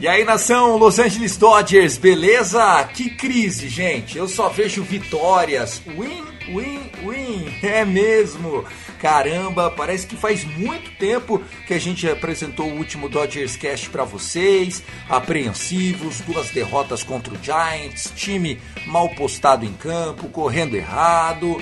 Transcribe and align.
E 0.00 0.06
aí, 0.06 0.24
nação 0.24 0.76
Los 0.76 1.00
Angeles 1.00 1.36
Dodgers, 1.36 1.98
beleza? 1.98 2.84
Que 2.94 3.10
crise, 3.10 3.68
gente. 3.68 4.16
Eu 4.16 4.28
só 4.28 4.48
vejo 4.48 4.80
vitórias. 4.84 5.82
Win, 5.84 6.24
win, 6.54 6.88
win. 7.04 7.58
É 7.66 7.84
mesmo. 7.84 8.64
Caramba, 9.00 9.72
parece 9.72 10.06
que 10.06 10.14
faz 10.14 10.44
muito 10.44 10.92
tempo 10.98 11.42
que 11.66 11.74
a 11.74 11.80
gente 11.80 12.08
apresentou 12.08 12.66
o 12.66 12.76
último 12.76 13.08
Dodgers 13.08 13.56
Cast 13.56 13.90
para 13.90 14.04
vocês. 14.04 14.84
Apreensivos, 15.08 16.20
duas 16.20 16.50
derrotas 16.50 17.02
contra 17.02 17.34
o 17.34 17.42
Giants, 17.42 18.12
time 18.14 18.60
mal 18.86 19.08
postado 19.10 19.64
em 19.64 19.72
campo, 19.72 20.28
correndo 20.28 20.76
errado. 20.76 21.60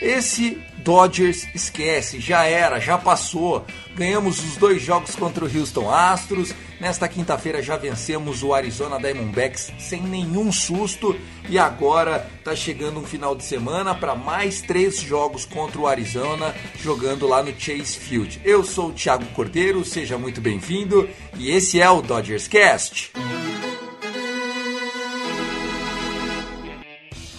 Esse 0.00 0.58
Dodgers 0.78 1.46
esquece, 1.54 2.20
já 2.20 2.44
era, 2.44 2.78
já 2.78 2.98
passou. 2.98 3.64
Ganhamos 3.94 4.38
os 4.42 4.56
dois 4.56 4.82
jogos 4.82 5.14
contra 5.14 5.44
o 5.44 5.58
Houston 5.58 5.90
Astros. 5.90 6.54
Nesta 6.84 7.08
quinta-feira 7.08 7.62
já 7.62 7.78
vencemos 7.78 8.42
o 8.42 8.52
Arizona 8.52 9.00
Diamondbacks 9.00 9.72
sem 9.78 10.02
nenhum 10.02 10.52
susto. 10.52 11.18
E 11.48 11.58
agora 11.58 12.28
tá 12.44 12.54
chegando 12.54 13.00
um 13.00 13.06
final 13.06 13.34
de 13.34 13.42
semana 13.42 13.94
para 13.94 14.14
mais 14.14 14.60
três 14.60 15.00
jogos 15.00 15.46
contra 15.46 15.80
o 15.80 15.86
Arizona, 15.86 16.54
jogando 16.82 17.26
lá 17.26 17.42
no 17.42 17.58
Chase 17.58 17.96
Field. 17.96 18.38
Eu 18.44 18.62
sou 18.62 18.90
o 18.90 18.92
Thiago 18.92 19.24
Cordeiro, 19.34 19.82
seja 19.82 20.18
muito 20.18 20.42
bem-vindo. 20.42 21.08
E 21.38 21.50
esse 21.50 21.80
é 21.80 21.88
o 21.88 22.02
Dodgers 22.02 22.46
Cast. 22.46 23.12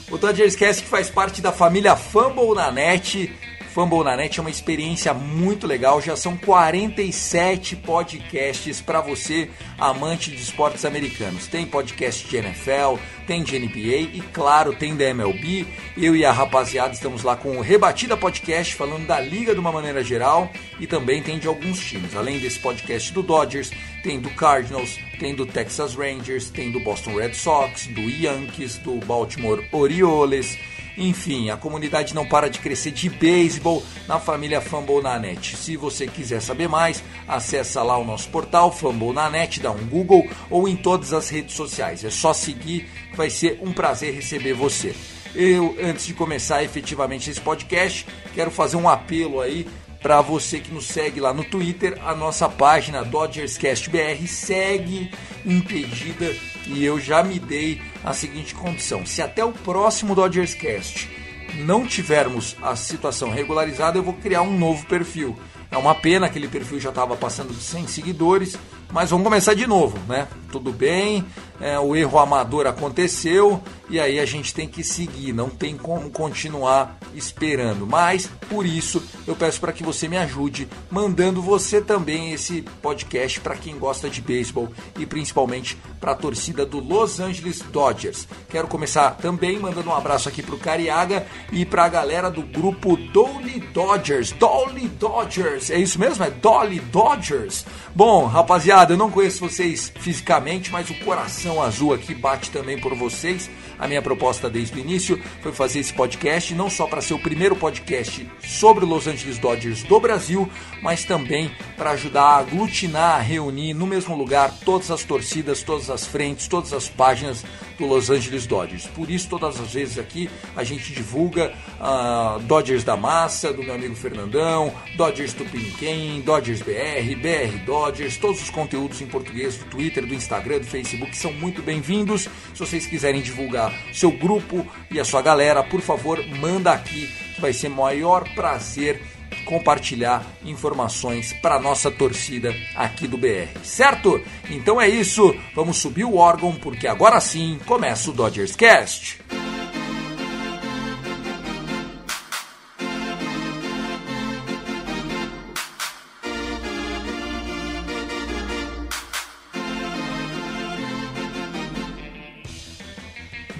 O 0.09 0.17
Dodgers 0.17 0.55
Cast 0.55 0.81
que 0.81 0.89
faz 0.89 1.07
parte 1.07 1.39
da 1.39 1.51
família 1.51 1.95
Fumble 1.95 2.55
na 2.55 2.71
Net. 2.71 3.31
Fumble 3.75 4.05
na 4.05 4.15
Net 4.15 4.39
é 4.39 4.41
uma 4.41 4.49
experiência 4.49 5.13
muito 5.13 5.67
legal. 5.67 6.01
Já 6.01 6.15
são 6.15 6.37
47 6.37 7.75
podcasts 7.75 8.79
para 8.79 9.01
você, 9.01 9.49
amante 9.77 10.31
de 10.31 10.41
esportes 10.41 10.85
americanos. 10.85 11.47
Tem 11.47 11.65
podcast 11.65 12.25
de 12.25 12.37
NFL, 12.37 12.95
tem 13.27 13.43
de 13.43 13.59
NBA 13.59 14.13
e, 14.13 14.23
claro, 14.31 14.73
tem 14.73 14.95
da 14.95 15.03
MLB. 15.03 15.67
Eu 15.97 16.15
e 16.15 16.23
a 16.23 16.31
rapaziada 16.31 16.93
estamos 16.93 17.21
lá 17.21 17.35
com 17.35 17.57
o 17.57 17.61
Rebatida 17.61 18.15
Podcast, 18.15 18.73
falando 18.75 19.07
da 19.07 19.19
liga 19.19 19.53
de 19.53 19.59
uma 19.59 19.73
maneira 19.73 20.01
geral 20.01 20.49
e 20.79 20.87
também 20.87 21.21
tem 21.21 21.37
de 21.37 21.49
alguns 21.49 21.77
times. 21.77 22.15
Além 22.15 22.39
desse 22.39 22.59
podcast 22.59 23.11
do 23.11 23.21
Dodgers, 23.21 23.71
tem 24.01 24.21
do 24.21 24.29
Cardinals, 24.29 24.97
tem 25.19 25.35
do 25.35 25.45
Texas 25.45 25.95
Rangers, 25.95 26.49
tem 26.49 26.71
do 26.71 26.79
Boston 26.79 27.15
Red 27.15 27.33
Sox, 27.33 27.87
do 27.87 28.09
Yankees, 28.09 28.77
do 28.77 28.95
Baltimore 29.05 29.61
Orioles. 29.73 30.57
Enfim, 30.97 31.49
a 31.49 31.57
comunidade 31.57 32.15
não 32.15 32.25
para 32.25 32.49
de 32.49 32.59
crescer 32.59 32.91
de 32.91 33.09
beisebol 33.09 33.83
na 34.07 34.19
família 34.19 34.61
Fumble 34.61 35.01
na 35.01 35.19
Net. 35.19 35.57
Se 35.57 35.75
você 35.75 36.07
quiser 36.07 36.41
saber 36.41 36.69
mais, 36.69 37.03
acessa 37.27 37.83
lá 37.83 37.97
o 37.97 38.05
nosso 38.05 38.29
portal 38.29 38.71
Fumble 38.71 39.13
na 39.13 39.29
Net, 39.29 39.59
dá 39.59 39.71
um 39.71 39.85
Google 39.87 40.27
ou 40.49 40.67
em 40.67 40.75
todas 40.75 41.13
as 41.13 41.29
redes 41.29 41.55
sociais. 41.55 42.03
É 42.03 42.09
só 42.09 42.33
seguir, 42.33 42.89
vai 43.15 43.29
ser 43.29 43.59
um 43.61 43.73
prazer 43.73 44.13
receber 44.13 44.53
você. 44.53 44.95
Eu, 45.33 45.75
antes 45.83 46.05
de 46.05 46.13
começar 46.13 46.63
efetivamente 46.63 47.29
esse 47.29 47.41
podcast, 47.41 48.07
quero 48.33 48.49
fazer 48.49 48.77
um 48.77 48.87
apelo 48.87 49.41
aí 49.41 49.67
para 50.05 50.21
você 50.21 50.59
que 50.59 50.71
nos 50.71 50.85
segue 50.85 51.19
lá 51.19 51.33
no 51.33 51.43
Twitter, 51.43 51.97
a 52.05 52.13
nossa 52.13 52.47
página 52.47 53.03
DodgersCastBR 53.03 54.27
segue 54.27 55.09
impedida 55.43 56.31
e 56.67 56.85
eu 56.85 56.99
já 56.99 57.23
me 57.23 57.39
dei 57.39 57.81
a 58.05 58.13
seguinte 58.13 58.53
condição: 58.53 59.05
se 59.05 59.21
até 59.21 59.43
o 59.43 59.51
próximo 59.51 60.13
Dodgers 60.13 60.53
Cast 60.53 61.09
não 61.55 61.85
tivermos 61.85 62.55
a 62.61 62.75
situação 62.75 63.31
regularizada, 63.31 63.97
eu 63.97 64.03
vou 64.03 64.13
criar 64.13 64.41
um 64.41 64.57
novo 64.57 64.85
perfil. 64.85 65.35
É 65.71 65.77
uma 65.77 65.95
pena, 65.95 66.27
aquele 66.27 66.47
perfil 66.47 66.79
já 66.79 66.89
estava 66.89 67.15
passando 67.17 67.53
100 67.53 67.87
seguidores, 67.87 68.57
mas 68.91 69.09
vamos 69.09 69.25
começar 69.25 69.53
de 69.55 69.65
novo, 69.65 69.97
né? 70.07 70.27
Tudo 70.51 70.71
bem, 70.71 71.25
é, 71.59 71.77
o 71.79 71.95
erro 71.95 72.19
amador 72.19 72.67
aconteceu 72.67 73.61
e 73.89 73.99
aí 73.99 74.19
a 74.19 74.25
gente 74.25 74.53
tem 74.53 74.67
que 74.67 74.83
seguir, 74.83 75.33
não 75.33 75.49
tem 75.49 75.75
como 75.75 76.09
continuar 76.11 76.97
esperando. 77.13 77.87
Mas 77.87 78.29
por 78.47 78.65
isso 78.65 79.03
eu 79.27 79.35
peço 79.35 79.59
para 79.59 79.73
que 79.73 79.83
você 79.83 80.07
me 80.07 80.17
ajude 80.17 80.67
mandando 80.89 81.41
você 81.41 81.81
também 81.81 82.33
esse 82.33 82.61
podcast 82.81 83.39
para 83.39 83.55
quem 83.55 83.77
gosta 83.77 84.09
de 84.09 84.21
beisebol 84.21 84.71
e 84.97 85.05
principalmente 85.05 85.77
para 85.99 86.11
a 86.11 86.15
torcida 86.15 86.65
do 86.65 86.79
Los 86.79 87.19
Angeles 87.19 87.61
Dodgers. 87.71 88.27
Quero 88.49 88.67
começar 88.67 89.11
também 89.11 89.59
mandando 89.59 89.89
um 89.89 89.95
abraço 89.95 90.29
aqui 90.29 90.43
para 90.43 90.55
o 90.55 90.59
Cariaga 90.59 91.25
e 91.51 91.65
para 91.65 91.85
a 91.85 91.89
galera 91.89 92.29
do 92.29 92.41
grupo 92.41 92.95
Dolly 92.95 93.59
Dodgers. 93.73 94.31
Dolly 94.31 94.87
Dodgers, 94.87 95.69
é 95.69 95.77
isso 95.79 95.99
mesmo? 95.99 96.23
É 96.23 96.29
Dolly 96.29 96.79
Dodgers. 96.79 97.65
Bom, 97.93 98.25
rapaziada, 98.25 98.93
eu 98.93 98.97
não 98.97 99.11
conheço 99.11 99.47
vocês 99.47 99.91
fisicamente, 99.99 100.71
mas 100.71 100.89
o 100.89 100.99
coração 100.99 101.61
azul 101.61 101.93
aqui 101.93 102.13
bate 102.13 102.51
também 102.51 102.79
por 102.79 102.95
vocês. 102.95 103.49
A 103.77 103.87
minha 103.87 104.01
proposta 104.01 104.49
desde 104.49 104.75
o 104.75 104.79
início 104.79 105.21
foi 105.41 105.51
fazer 105.51 105.79
esse 105.79 105.93
podcast 105.93 106.53
não 106.53 106.69
só 106.69 106.87
para 106.87 107.01
ser 107.01 107.13
o 107.13 107.19
primeiro 107.19 107.55
podcast 107.55 108.27
sobre 108.43 108.85
o 108.85 108.87
Los 108.87 109.07
Angeles 109.07 109.37
Dodgers 109.37 109.83
do 109.83 109.99
Brasil, 109.99 110.49
mas 110.81 111.03
também 111.03 111.51
para 111.75 111.91
ajudar 111.91 112.23
a 112.23 112.37
aglutinar, 112.37 113.15
a 113.15 113.21
reunir 113.21 113.73
no 113.73 113.85
mesmo 113.85 114.15
lugar 114.15 114.53
todas 114.63 114.89
as 114.91 115.03
torcidas, 115.03 115.61
todas 115.61 115.89
as 115.89 116.05
frentes, 116.05 116.47
todas 116.47 116.73
as 116.73 116.87
páginas 116.87 117.43
do 117.77 117.85
Los 117.85 118.09
Angeles 118.09 118.45
Dodgers. 118.45 118.85
Por 118.87 119.09
isso, 119.09 119.29
todas 119.29 119.59
as 119.59 119.73
vezes 119.73 119.97
aqui 119.97 120.29
a 120.55 120.63
gente 120.63 120.93
divulga 120.93 121.53
uh, 121.79 122.39
Dodgers 122.41 122.83
da 122.83 122.95
Massa, 122.95 123.51
do 123.53 123.63
meu 123.63 123.73
amigo 123.73 123.95
Fernandão, 123.95 124.73
Dodgers 124.95 125.33
Tupiniquim, 125.33 126.21
Dodgers 126.21 126.61
BR, 126.61 127.15
BR 127.15 127.65
Dodgers, 127.65 128.17
todos 128.17 128.41
os 128.41 128.49
conteúdos 128.49 129.01
em 129.01 129.07
português 129.07 129.57
do 129.57 129.65
Twitter, 129.65 130.05
do 130.05 130.13
Instagram, 130.13 130.59
do 130.59 130.65
Facebook 130.65 131.15
são 131.17 131.33
muito 131.33 131.61
bem-vindos. 131.61 132.29
Se 132.53 132.59
vocês 132.59 132.85
quiserem 132.85 133.21
divulgar 133.21 133.73
seu 133.93 134.11
grupo 134.11 134.65
e 134.91 134.99
a 134.99 135.05
sua 135.05 135.21
galera, 135.21 135.63
por 135.63 135.81
favor, 135.81 136.23
manda 136.39 136.71
aqui, 136.71 137.09
vai 137.39 137.53
ser 137.53 137.69
maior 137.69 138.27
prazer 138.33 139.01
compartilhar 139.45 140.25
informações 140.43 141.31
para 141.33 141.59
nossa 141.59 141.89
torcida 141.89 142.53
aqui 142.75 143.07
do 143.07 143.17
BR, 143.17 143.57
certo? 143.63 144.21
Então 144.49 144.81
é 144.81 144.89
isso, 144.89 145.33
vamos 145.55 145.77
subir 145.77 146.03
o 146.03 146.17
órgão 146.17 146.53
porque 146.53 146.87
agora 146.87 147.21
sim 147.21 147.59
começa 147.65 148.09
o 148.09 148.13
Dodgers 148.13 148.55
Cast. 148.55 149.44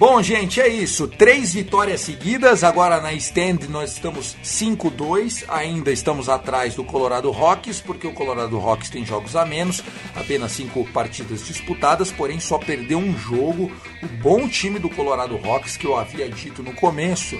Bom, 0.08 0.22
gente, 0.22 0.60
é 0.60 0.68
isso. 0.68 1.08
Três 1.08 1.52
vitórias 1.52 2.00
seguidas. 2.02 2.62
Agora 2.62 3.00
na 3.00 3.12
stand 3.14 3.66
nós 3.68 3.90
estamos 3.90 4.36
5-2. 4.40 5.44
Ainda 5.48 5.90
estamos 5.90 6.28
atrás 6.28 6.76
do 6.76 6.84
Colorado 6.84 7.28
Rockies, 7.32 7.80
porque 7.80 8.06
o 8.06 8.12
Colorado 8.12 8.56
Rockies 8.56 8.88
tem 8.88 9.04
jogos 9.04 9.34
a 9.34 9.44
menos, 9.44 9.82
apenas 10.14 10.52
cinco 10.52 10.84
partidas 10.92 11.44
disputadas, 11.44 12.12
porém 12.12 12.38
só 12.38 12.56
perdeu 12.56 13.00
um 13.00 13.18
jogo. 13.18 13.68
O 14.00 14.06
bom 14.22 14.48
time 14.48 14.78
do 14.78 14.88
Colorado 14.88 15.36
Rockies, 15.36 15.76
que 15.76 15.88
eu 15.88 15.96
havia 15.96 16.28
dito 16.28 16.62
no 16.62 16.72
começo 16.72 17.36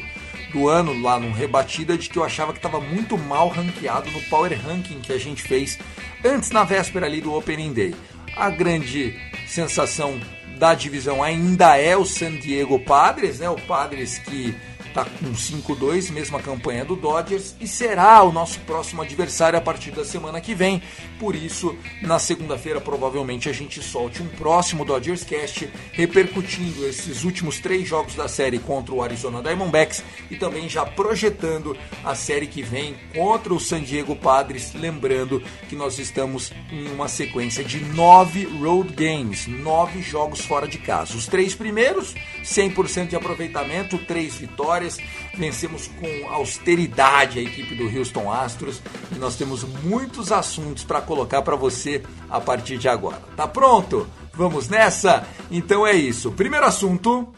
do 0.53 0.69
ano, 0.69 1.01
lá 1.01 1.21
num 1.21 1.31
rebatida, 1.31 1.97
de 1.97 2.11
que 2.11 2.19
eu 2.19 2.25
achava 2.25 2.53
que 2.53 2.59
estava 2.59 2.81
muito 2.81 3.17
mal 3.17 3.47
ranqueado 3.47 4.11
no 4.11 4.21
Power 4.23 4.61
Ranking 4.61 4.99
que 4.99 5.13
a 5.13 5.19
gente 5.19 5.41
fez 5.41 5.79
antes 6.25 6.51
na 6.51 6.65
véspera 6.65 7.07
ali 7.07 7.21
do 7.21 7.33
Opening 7.33 7.73
Day. 7.73 7.95
A 8.37 8.51
grande 8.51 9.17
sensação 9.47 10.21
da 10.59 10.75
divisão 10.75 11.23
ainda 11.23 11.77
é 11.77 11.97
o 11.97 12.05
San 12.05 12.37
Diego 12.37 12.79
Padres, 12.79 13.39
né? 13.39 13.49
O 13.49 13.61
Padres 13.61 14.19
que 14.19 14.55
está 14.97 15.05
com 15.05 15.33
5-2, 15.35 16.11
mesma 16.11 16.41
campanha 16.41 16.83
do 16.83 16.97
Dodgers, 16.97 17.55
e 17.61 17.69
será 17.69 18.23
o 18.23 18.33
nosso 18.33 18.59
próximo 18.61 19.03
adversário 19.03 19.59
a 19.59 19.61
partir 19.61 19.91
da 19.91 20.07
semana 20.07 20.41
que 20.41 20.55
vem. 20.55 20.83
Por 21.19 21.37
isso, 21.37 21.77
na 22.01 22.19
segunda-feira, 22.19 22.81
provavelmente 22.81 23.49
a 23.49 23.53
gente 23.53 23.83
solte 23.83 24.23
um 24.23 24.29
próximo 24.29 24.87
Dodgers 24.87 25.23
Cast 25.23 25.69
repercutindo 25.93 26.87
esses 26.87 27.25
últimos 27.25 27.59
três 27.59 27.87
jogos 27.87 28.15
da 28.15 28.27
série 28.27 28.59
contra 28.59 28.95
o 28.95 29.03
Arizona 29.03 29.43
Diamondbacks 29.43 30.03
e 30.31 30.37
também 30.37 30.67
já 30.67 30.87
projetando 30.87 31.77
a 32.03 32.15
série 32.15 32.47
que 32.47 32.63
vem 32.63 32.95
contra 33.15 33.53
o 33.53 33.61
San 33.61 33.83
Diego 33.83 34.17
Padres. 34.17 34.73
Lembrando 34.73 35.43
que 35.69 35.77
nós 35.77 35.99
estamos 35.99 36.53
em 36.73 36.89
uma 36.89 37.09
sequência 37.09 37.63
de 37.63 37.81
nove 37.81 38.45
road 38.45 38.95
games, 38.95 39.47
nove 39.47 40.01
jogos 40.01 40.41
fora 40.41 40.67
de 40.67 40.79
casa. 40.79 41.17
Os 41.17 41.27
três 41.27 41.55
primeiros, 41.55 42.15
100% 42.43 43.09
de 43.09 43.17
aproveitamento, 43.17 43.99
três 43.99 44.37
vitórias 44.37 44.86
vitórias, 44.87 44.99
vencemos 45.37 45.89
com 45.89 46.29
austeridade 46.31 47.39
a 47.39 47.43
equipe 47.43 47.75
do 47.75 47.85
Houston 47.85 48.31
Astros 48.31 48.81
e 49.15 49.19
nós 49.19 49.37
temos 49.37 49.65
muitos 49.83 50.31
assuntos 50.31 50.85
para 50.85 51.01
colocar 51.01 51.43
para 51.43 51.57
você 51.57 52.03
a 52.31 52.41
partir 52.41 52.79
de 52.79 52.89
agora. 52.89 53.21
Tá 53.37 53.47
pronto? 53.47 54.07
Vamos 54.33 54.69
nessa? 54.69 55.27
Então 55.51 55.87
é 55.87 55.95
isso. 55.95 56.31
Primeiro 56.33 56.67
assunto. 56.67 57.33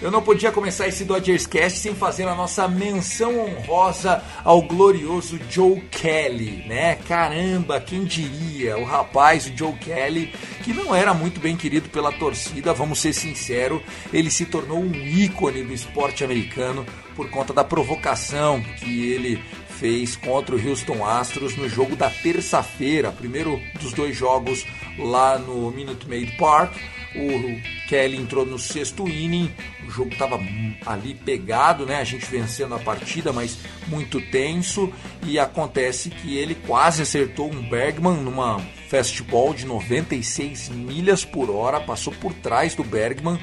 Eu 0.00 0.12
não 0.12 0.22
podia 0.22 0.52
começar 0.52 0.86
esse 0.86 1.04
Dodgers 1.04 1.44
Cast 1.44 1.80
sem 1.80 1.92
fazer 1.92 2.28
a 2.28 2.34
nossa 2.34 2.68
menção 2.68 3.36
honrosa 3.36 4.22
ao 4.44 4.62
glorioso 4.62 5.40
Joe 5.50 5.80
Kelly, 5.90 6.64
né? 6.68 6.94
Caramba, 7.08 7.80
quem 7.80 8.04
diria? 8.04 8.78
O 8.78 8.84
rapaz, 8.84 9.46
o 9.46 9.56
Joe 9.56 9.72
Kelly, 9.72 10.32
que 10.62 10.72
não 10.72 10.94
era 10.94 11.12
muito 11.12 11.40
bem 11.40 11.56
querido 11.56 11.88
pela 11.88 12.12
torcida, 12.12 12.72
vamos 12.72 13.00
ser 13.00 13.12
sinceros, 13.12 13.82
ele 14.12 14.30
se 14.30 14.46
tornou 14.46 14.78
um 14.78 14.94
ícone 14.94 15.64
do 15.64 15.74
esporte 15.74 16.22
americano 16.22 16.86
por 17.16 17.28
conta 17.28 17.52
da 17.52 17.64
provocação 17.64 18.62
que 18.78 19.10
ele 19.10 19.42
fez 19.78 20.16
contra 20.16 20.54
o 20.54 20.68
Houston 20.68 21.04
Astros 21.04 21.56
no 21.56 21.68
jogo 21.68 21.94
da 21.94 22.10
terça-feira, 22.10 23.12
primeiro 23.12 23.60
dos 23.80 23.92
dois 23.92 24.16
jogos 24.16 24.66
lá 24.98 25.38
no 25.38 25.70
Minute 25.70 26.08
Maid 26.08 26.36
Park. 26.36 26.74
O 27.14 27.88
Kelly 27.88 28.18
entrou 28.18 28.44
no 28.44 28.58
sexto 28.58 29.08
inning, 29.08 29.50
o 29.86 29.90
jogo 29.90 30.12
estava 30.12 30.38
ali 30.84 31.14
pegado, 31.14 31.86
né? 31.86 31.96
A 31.96 32.04
gente 32.04 32.26
vencendo 32.26 32.74
a 32.74 32.78
partida, 32.78 33.32
mas 33.32 33.58
muito 33.86 34.20
tenso. 34.20 34.92
E 35.24 35.38
acontece 35.38 36.10
que 36.10 36.36
ele 36.36 36.54
quase 36.66 37.02
acertou 37.02 37.50
um 37.50 37.68
Bergman 37.68 38.18
numa 38.18 38.60
fastball 38.88 39.54
de 39.54 39.64
96 39.64 40.68
milhas 40.68 41.24
por 41.24 41.50
hora, 41.50 41.80
passou 41.80 42.12
por 42.12 42.34
trás 42.34 42.74
do 42.74 42.84
Bergman 42.84 43.38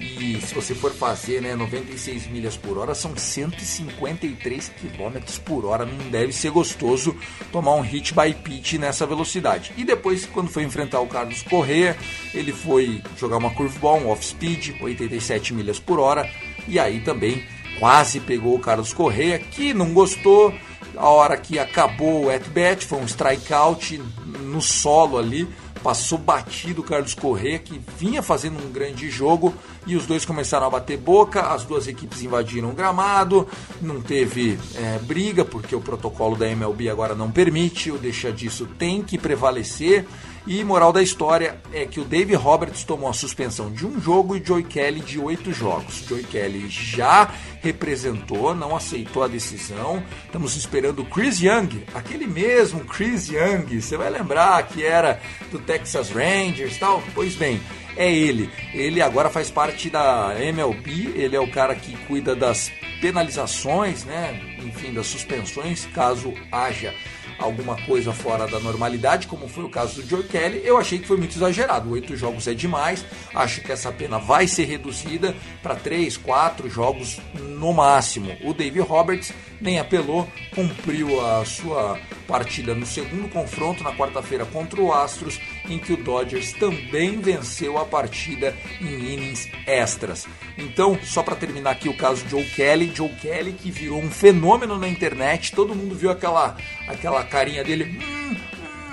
e 0.00 0.40
se 0.40 0.54
você 0.54 0.74
for 0.74 0.92
fazer, 0.92 1.42
né, 1.42 1.54
96 1.54 2.26
milhas 2.28 2.56
por 2.56 2.78
hora 2.78 2.94
são 2.94 3.14
153 3.14 4.68
km 4.70 5.18
por 5.44 5.66
hora. 5.66 5.84
Não 5.84 6.10
deve 6.10 6.32
ser 6.32 6.50
gostoso 6.50 7.14
tomar 7.52 7.74
um 7.74 7.82
hit 7.82 8.14
by 8.14 8.32
pitch 8.32 8.74
nessa 8.74 9.06
velocidade. 9.06 9.72
E 9.76 9.84
depois, 9.84 10.24
quando 10.24 10.48
foi 10.48 10.62
enfrentar 10.62 11.00
o 11.00 11.06
Carlos 11.06 11.42
Correa, 11.42 11.98
ele 12.32 12.50
foi 12.50 13.02
jogar 13.18 13.36
uma 13.36 13.50
curveball, 13.50 14.00
um 14.00 14.08
off-speed, 14.08 14.80
87 14.80 15.52
milhas 15.52 15.78
por 15.78 16.00
hora. 16.00 16.30
E 16.66 16.78
aí 16.78 17.00
também 17.00 17.44
quase 17.78 18.20
pegou 18.20 18.54
o 18.54 18.60
Carlos 18.60 18.94
Correa, 18.94 19.38
que 19.38 19.74
não 19.74 19.92
gostou. 19.92 20.54
A 20.96 21.08
hora 21.08 21.36
que 21.36 21.58
acabou 21.58 22.24
o 22.24 22.30
at-bat, 22.30 22.86
foi 22.86 22.98
um 22.98 23.04
strikeout 23.04 23.98
no 24.40 24.62
solo 24.62 25.18
ali 25.18 25.46
passou 25.82 26.18
batido 26.18 26.80
o 26.80 26.84
Carlos 26.84 27.14
Corrêa, 27.14 27.58
que 27.58 27.80
vinha 27.96 28.22
fazendo 28.22 28.58
um 28.62 28.70
grande 28.70 29.10
jogo, 29.10 29.54
e 29.86 29.96
os 29.96 30.06
dois 30.06 30.24
começaram 30.24 30.66
a 30.66 30.70
bater 30.70 30.98
boca, 30.98 31.42
as 31.42 31.64
duas 31.64 31.88
equipes 31.88 32.22
invadiram 32.22 32.70
o 32.70 32.74
gramado, 32.74 33.48
não 33.80 34.00
teve 34.00 34.58
é, 34.74 34.98
briga, 34.98 35.44
porque 35.44 35.74
o 35.74 35.80
protocolo 35.80 36.36
da 36.36 36.48
MLB 36.48 36.88
agora 36.88 37.14
não 37.14 37.30
permite, 37.30 37.90
o 37.90 37.98
deixa 37.98 38.30
disso 38.30 38.66
tem 38.78 39.02
que 39.02 39.18
prevalecer, 39.18 40.06
e 40.46 40.64
moral 40.64 40.92
da 40.92 41.02
história 41.02 41.60
é 41.72 41.84
que 41.84 42.00
o 42.00 42.04
Dave 42.04 42.34
Roberts 42.34 42.82
tomou 42.82 43.10
a 43.10 43.12
suspensão 43.12 43.70
de 43.70 43.86
um 43.86 44.00
jogo 44.00 44.36
e 44.36 44.42
Joey 44.42 44.64
Kelly 44.64 45.00
de 45.00 45.18
oito 45.18 45.52
jogos. 45.52 46.04
Joey 46.08 46.24
Kelly 46.24 46.68
já 46.68 47.30
representou, 47.60 48.54
não 48.54 48.74
aceitou 48.74 49.22
a 49.22 49.28
decisão. 49.28 50.02
Estamos 50.24 50.56
esperando 50.56 51.02
o 51.02 51.04
Chris 51.04 51.40
Young, 51.40 51.84
aquele 51.94 52.26
mesmo 52.26 52.80
Chris 52.84 53.28
Young. 53.28 53.80
Você 53.80 53.96
vai 53.96 54.08
lembrar 54.08 54.62
que 54.66 54.82
era 54.82 55.20
do 55.50 55.58
Texas 55.58 56.10
Rangers, 56.10 56.78
tal. 56.78 57.02
Pois 57.14 57.36
bem, 57.36 57.60
é 57.96 58.10
ele. 58.10 58.50
Ele 58.72 59.02
agora 59.02 59.28
faz 59.28 59.50
parte 59.50 59.90
da 59.90 60.34
MLB. 60.40 61.12
Ele 61.16 61.36
é 61.36 61.40
o 61.40 61.50
cara 61.50 61.74
que 61.74 61.94
cuida 62.06 62.34
das 62.34 62.72
penalizações, 63.00 64.04
né? 64.04 64.40
Enfim, 64.58 64.92
das 64.94 65.06
suspensões, 65.06 65.86
caso 65.94 66.32
haja 66.50 66.94
alguma 67.40 67.76
coisa 67.82 68.12
fora 68.12 68.46
da 68.46 68.60
normalidade, 68.60 69.26
como 69.26 69.48
foi 69.48 69.64
o 69.64 69.68
caso 69.68 70.00
do 70.00 70.08
Joe 70.08 70.22
Kelly, 70.24 70.62
eu 70.64 70.76
achei 70.76 70.98
que 70.98 71.06
foi 71.06 71.16
muito 71.16 71.36
exagerado. 71.36 71.90
Oito 71.90 72.16
jogos 72.16 72.46
é 72.46 72.54
demais, 72.54 73.04
acho 73.34 73.60
que 73.62 73.72
essa 73.72 73.90
pena 73.90 74.18
vai 74.18 74.46
ser 74.46 74.64
reduzida 74.64 75.34
para 75.62 75.74
três, 75.74 76.16
quatro 76.16 76.68
jogos 76.68 77.18
no 77.34 77.72
máximo. 77.72 78.36
O 78.44 78.52
Dave 78.52 78.80
Roberts 78.80 79.32
nem 79.60 79.78
apelou, 79.78 80.28
cumpriu 80.54 81.24
a 81.24 81.44
sua 81.44 81.98
partida 82.26 82.74
no 82.74 82.86
segundo 82.86 83.28
confronto 83.28 83.82
na 83.82 83.92
quarta-feira 83.92 84.44
contra 84.46 84.80
o 84.80 84.92
Astros, 84.92 85.40
em 85.70 85.78
que 85.78 85.92
o 85.92 85.96
Dodgers 85.96 86.52
também 86.52 87.20
venceu 87.20 87.78
a 87.78 87.84
partida 87.84 88.54
em 88.80 89.14
innings 89.14 89.48
extras. 89.66 90.26
Então, 90.58 90.98
só 91.02 91.22
para 91.22 91.36
terminar 91.36 91.70
aqui 91.70 91.88
o 91.88 91.96
caso 91.96 92.24
de 92.24 92.30
Joe 92.30 92.44
Kelly, 92.44 92.92
Joe 92.94 93.08
Kelly 93.08 93.52
que 93.52 93.70
virou 93.70 93.98
um 93.98 94.10
fenômeno 94.10 94.78
na 94.78 94.88
internet, 94.88 95.52
todo 95.52 95.74
mundo 95.74 95.94
viu 95.94 96.10
aquela 96.10 96.56
aquela 96.88 97.22
carinha 97.24 97.62
dele, 97.62 97.84
hum, 97.84 98.36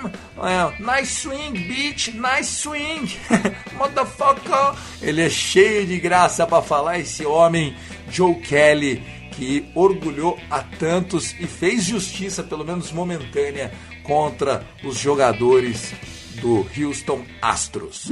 hum, 0.04 0.10
é, 0.46 1.00
nice 1.00 1.22
swing, 1.22 1.58
bitch, 1.58 2.08
nice 2.14 2.50
swing, 2.50 3.16
motherfucker. 3.76 4.74
Ele 5.02 5.22
é 5.22 5.30
cheio 5.30 5.86
de 5.86 5.98
graça 5.98 6.46
para 6.46 6.62
falar 6.62 6.98
esse 6.98 7.24
homem, 7.26 7.76
Joe 8.10 8.34
Kelly 8.36 9.18
que 9.38 9.70
orgulhou 9.72 10.36
a 10.50 10.60
tantos 10.60 11.32
e 11.38 11.46
fez 11.46 11.84
justiça, 11.84 12.42
pelo 12.42 12.64
menos 12.64 12.90
momentânea, 12.90 13.72
contra 14.02 14.66
os 14.82 14.98
jogadores 14.98 15.94
do 16.40 16.66
Houston 16.76 17.24
Astros. 17.40 18.10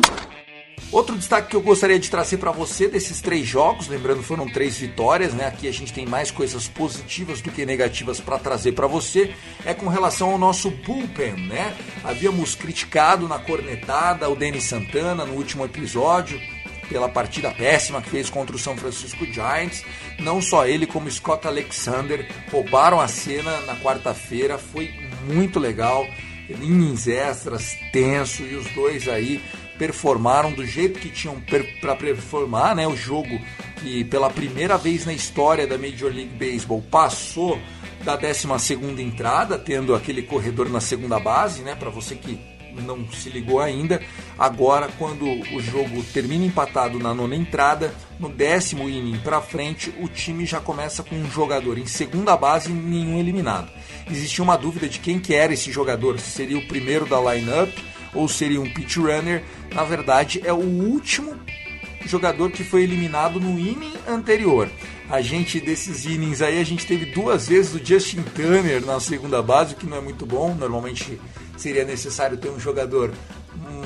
Outro 0.93 1.17
destaque 1.17 1.50
que 1.50 1.56
eu 1.56 1.61
gostaria 1.61 1.98
de 1.98 2.08
trazer 2.08 2.36
para 2.36 2.53
você 2.53 2.86
desses 2.86 3.20
três 3.20 3.46
jogos, 3.46 3.89
lembrando 3.89 4.22
foram 4.22 4.48
três 4.48 4.79
vitórias, 4.79 5.34
né? 5.34 5.46
Aqui 5.46 5.67
a 5.67 5.72
gente 5.72 5.93
tem 5.93 6.06
mais 6.06 6.31
coisas 6.31 6.69
positivas 6.69 7.41
do 7.41 7.50
que 7.50 7.67
negativas 7.67 8.20
para 8.20 8.39
trazer 8.39 8.72
para 8.72 8.86
você, 8.86 9.34
é 9.65 9.74
com 9.74 9.89
relação 9.89 10.31
ao 10.31 10.39
nosso 10.39 10.70
bullpen, 10.70 11.48
né? 11.48 11.77
Havíamos 12.05 12.55
criticado 12.55 13.27
na 13.27 13.39
cornetada 13.39 14.31
o 14.31 14.36
Denis 14.36 14.65
Santana 14.65 15.24
no 15.24 15.34
último 15.34 15.65
episódio, 15.65 16.41
pela 16.89 17.08
partida 17.08 17.50
péssima 17.50 18.00
que 18.00 18.10
fez 18.10 18.31
contra 18.31 18.55
o 18.55 18.58
São 18.58 18.77
Francisco 18.77 19.27
Giants. 19.27 19.84
Não 20.20 20.41
só 20.41 20.67
ele, 20.67 20.86
como 20.86 21.10
Scott 21.10 21.48
Alexander 21.48 22.29
roubaram 22.50 23.00
a 23.00 23.08
cena 23.08 23.60
na 23.62 23.74
quarta-feira. 23.77 24.56
Foi 24.56 24.94
muito 25.27 25.58
legal. 25.58 26.06
Innings 26.48 27.08
extras, 27.08 27.76
tenso, 27.93 28.43
e 28.43 28.55
os 28.55 28.67
dois 28.72 29.08
aí 29.08 29.43
performaram 29.79 30.53
do 30.53 30.65
jeito 30.65 30.98
que 30.98 31.08
tinham 31.08 31.41
para 31.81 31.94
performar, 31.94 32.74
né? 32.74 32.86
O 32.86 32.96
jogo 32.96 33.38
que 33.76 34.05
pela 34.05 34.31
primeira 34.31 34.79
vez 34.79 35.05
na 35.05 35.12
história 35.12 35.67
da 35.67 35.76
Major 35.76 36.12
League 36.12 36.34
Baseball 36.34 36.82
passou 36.82 37.60
da 38.05 38.17
12 38.17 38.46
segunda 38.58 39.03
entrada, 39.03 39.58
tendo 39.58 39.94
aquele 39.94 40.22
corredor 40.22 40.69
na 40.70 40.81
segunda 40.81 41.19
base, 41.19 41.62
né? 41.62 41.74
Para 41.74 41.91
você 41.91 42.15
que 42.15 42.38
não 42.82 43.10
se 43.10 43.31
ligou 43.31 43.60
ainda. 43.60 44.00
Agora, 44.38 44.88
quando 44.98 45.24
o 45.24 45.60
jogo 45.60 46.03
termina 46.12 46.44
empatado 46.44 46.98
na 46.98 47.15
nona 47.15 47.34
entrada, 47.34 47.94
no 48.19 48.29
décimo 48.29 48.88
inning 48.88 49.19
para 49.19 49.41
frente, 49.41 49.93
o 50.00 50.08
time 50.08 50.44
já 50.44 50.60
começa 50.60 51.03
com 51.03 51.17
um 51.17 51.31
jogador 51.31 51.79
em 51.79 51.86
segunda 51.86 52.36
base 52.36 52.70
e 52.70 52.74
nenhum 52.74 53.19
eliminado. 53.19 53.70
Existia 54.10 54.44
uma 54.44 54.56
dúvida 54.56 54.89
de 54.89 55.01
quem 55.01 55.19
que 55.19 55.34
era 55.34 55.53
esse 55.53 55.72
jogador, 55.72 56.19
se 56.20 56.31
seria 56.31 56.58
o 56.58 56.67
primeiro 56.67 57.06
da 57.06 57.20
lineup 57.20 57.72
ou 58.15 58.29
seria 58.29 58.60
um 58.60 58.72
pitch 58.72 58.96
runner. 58.96 59.43
Na 59.75 59.84
verdade, 59.84 60.41
é 60.44 60.53
o 60.53 60.56
último 60.56 61.34
jogador 62.06 62.51
que 62.51 62.63
foi 62.63 62.82
eliminado 62.82 63.41
no 63.41 63.58
inning 63.58 63.94
anterior. 64.06 64.70
A 65.08 65.20
gente, 65.20 65.60
desses 65.60 66.05
innings 66.05 66.41
aí, 66.43 66.60
a 66.60 66.65
gente 66.65 66.86
teve 66.86 67.06
duas 67.06 67.48
vezes 67.48 67.75
o 67.75 67.84
Justin 67.84 68.22
Turner 68.22 68.84
na 68.84 68.98
segunda 69.01 69.43
base, 69.43 69.75
o 69.75 69.77
que 69.77 69.86
não 69.86 69.96
é 69.96 70.01
muito 70.01 70.25
bom. 70.25 70.55
Normalmente 70.55 71.20
seria 71.56 71.84
necessário 71.84 72.36
ter 72.36 72.48
um 72.48 72.58
jogador 72.58 73.13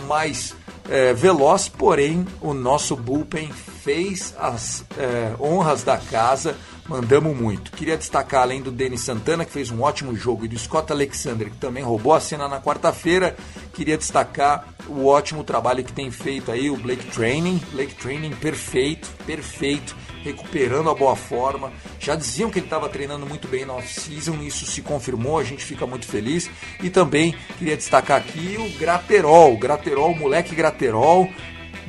mais 0.06 0.54
é, 0.90 1.14
veloz, 1.14 1.68
porém 1.68 2.26
o 2.40 2.52
nosso 2.52 2.96
bullpen 2.96 3.50
fez 3.50 4.34
as 4.38 4.84
é, 4.98 5.34
honras 5.40 5.82
da 5.82 5.96
casa 5.96 6.56
mandamos 6.90 7.36
muito. 7.36 7.70
Queria 7.70 7.96
destacar, 7.96 8.42
além 8.42 8.60
do 8.60 8.72
Denis 8.72 9.02
Santana, 9.02 9.44
que 9.44 9.52
fez 9.52 9.70
um 9.70 9.80
ótimo 9.80 10.14
jogo, 10.16 10.44
e 10.44 10.48
do 10.48 10.58
Scott 10.58 10.92
Alexander, 10.92 11.48
que 11.48 11.56
também 11.56 11.84
roubou 11.84 12.12
a 12.12 12.18
cena 12.18 12.48
na 12.48 12.60
quarta-feira, 12.60 13.36
queria 13.72 13.96
destacar 13.96 14.66
o 14.88 15.06
ótimo 15.06 15.44
trabalho 15.44 15.84
que 15.84 15.92
tem 15.92 16.10
feito 16.10 16.50
aí 16.50 16.68
o 16.68 16.76
Blake 16.76 17.06
Training. 17.12 17.60
Blake 17.70 17.94
Training 17.94 18.32
perfeito, 18.32 19.08
perfeito, 19.24 19.94
recuperando 20.22 20.90
a 20.90 20.94
boa 20.94 21.16
forma. 21.16 21.72
Já 21.98 22.14
diziam 22.14 22.50
que 22.50 22.58
ele 22.58 22.66
estava 22.66 22.88
treinando 22.88 23.26
muito 23.26 23.48
bem 23.48 23.64
na 23.64 23.74
off-season, 23.74 24.42
isso 24.42 24.66
se 24.66 24.82
confirmou, 24.82 25.38
a 25.38 25.44
gente 25.44 25.64
fica 25.64 25.86
muito 25.86 26.06
feliz. 26.06 26.50
E 26.82 26.90
também 26.90 27.34
queria 27.58 27.76
destacar 27.76 28.18
aqui 28.18 28.56
o 28.58 28.78
Graterol, 28.78 29.56
Graterol, 29.56 30.14
moleque 30.14 30.54
Graterol, 30.54 31.28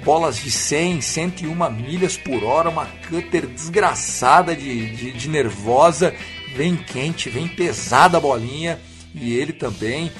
bolas 0.04 0.38
de 0.38 0.52
100, 0.52 1.02
101 1.02 1.70
milhas 1.72 2.18
por 2.18 2.44
hora, 2.44 2.70
uma 2.70 2.86
cutter 3.10 3.48
desgraçada 3.48 4.56
de, 4.56 4.96
de, 4.96 5.12
de 5.12 5.30
nervosa, 5.30 6.14
vem 6.56 6.76
quente, 6.76 7.30
vem 7.30 7.48
pesada 7.48 8.18
a 8.18 8.22
bolinha, 8.22 8.80
e 9.14 9.34
ele 9.34 9.54
também 9.54 10.12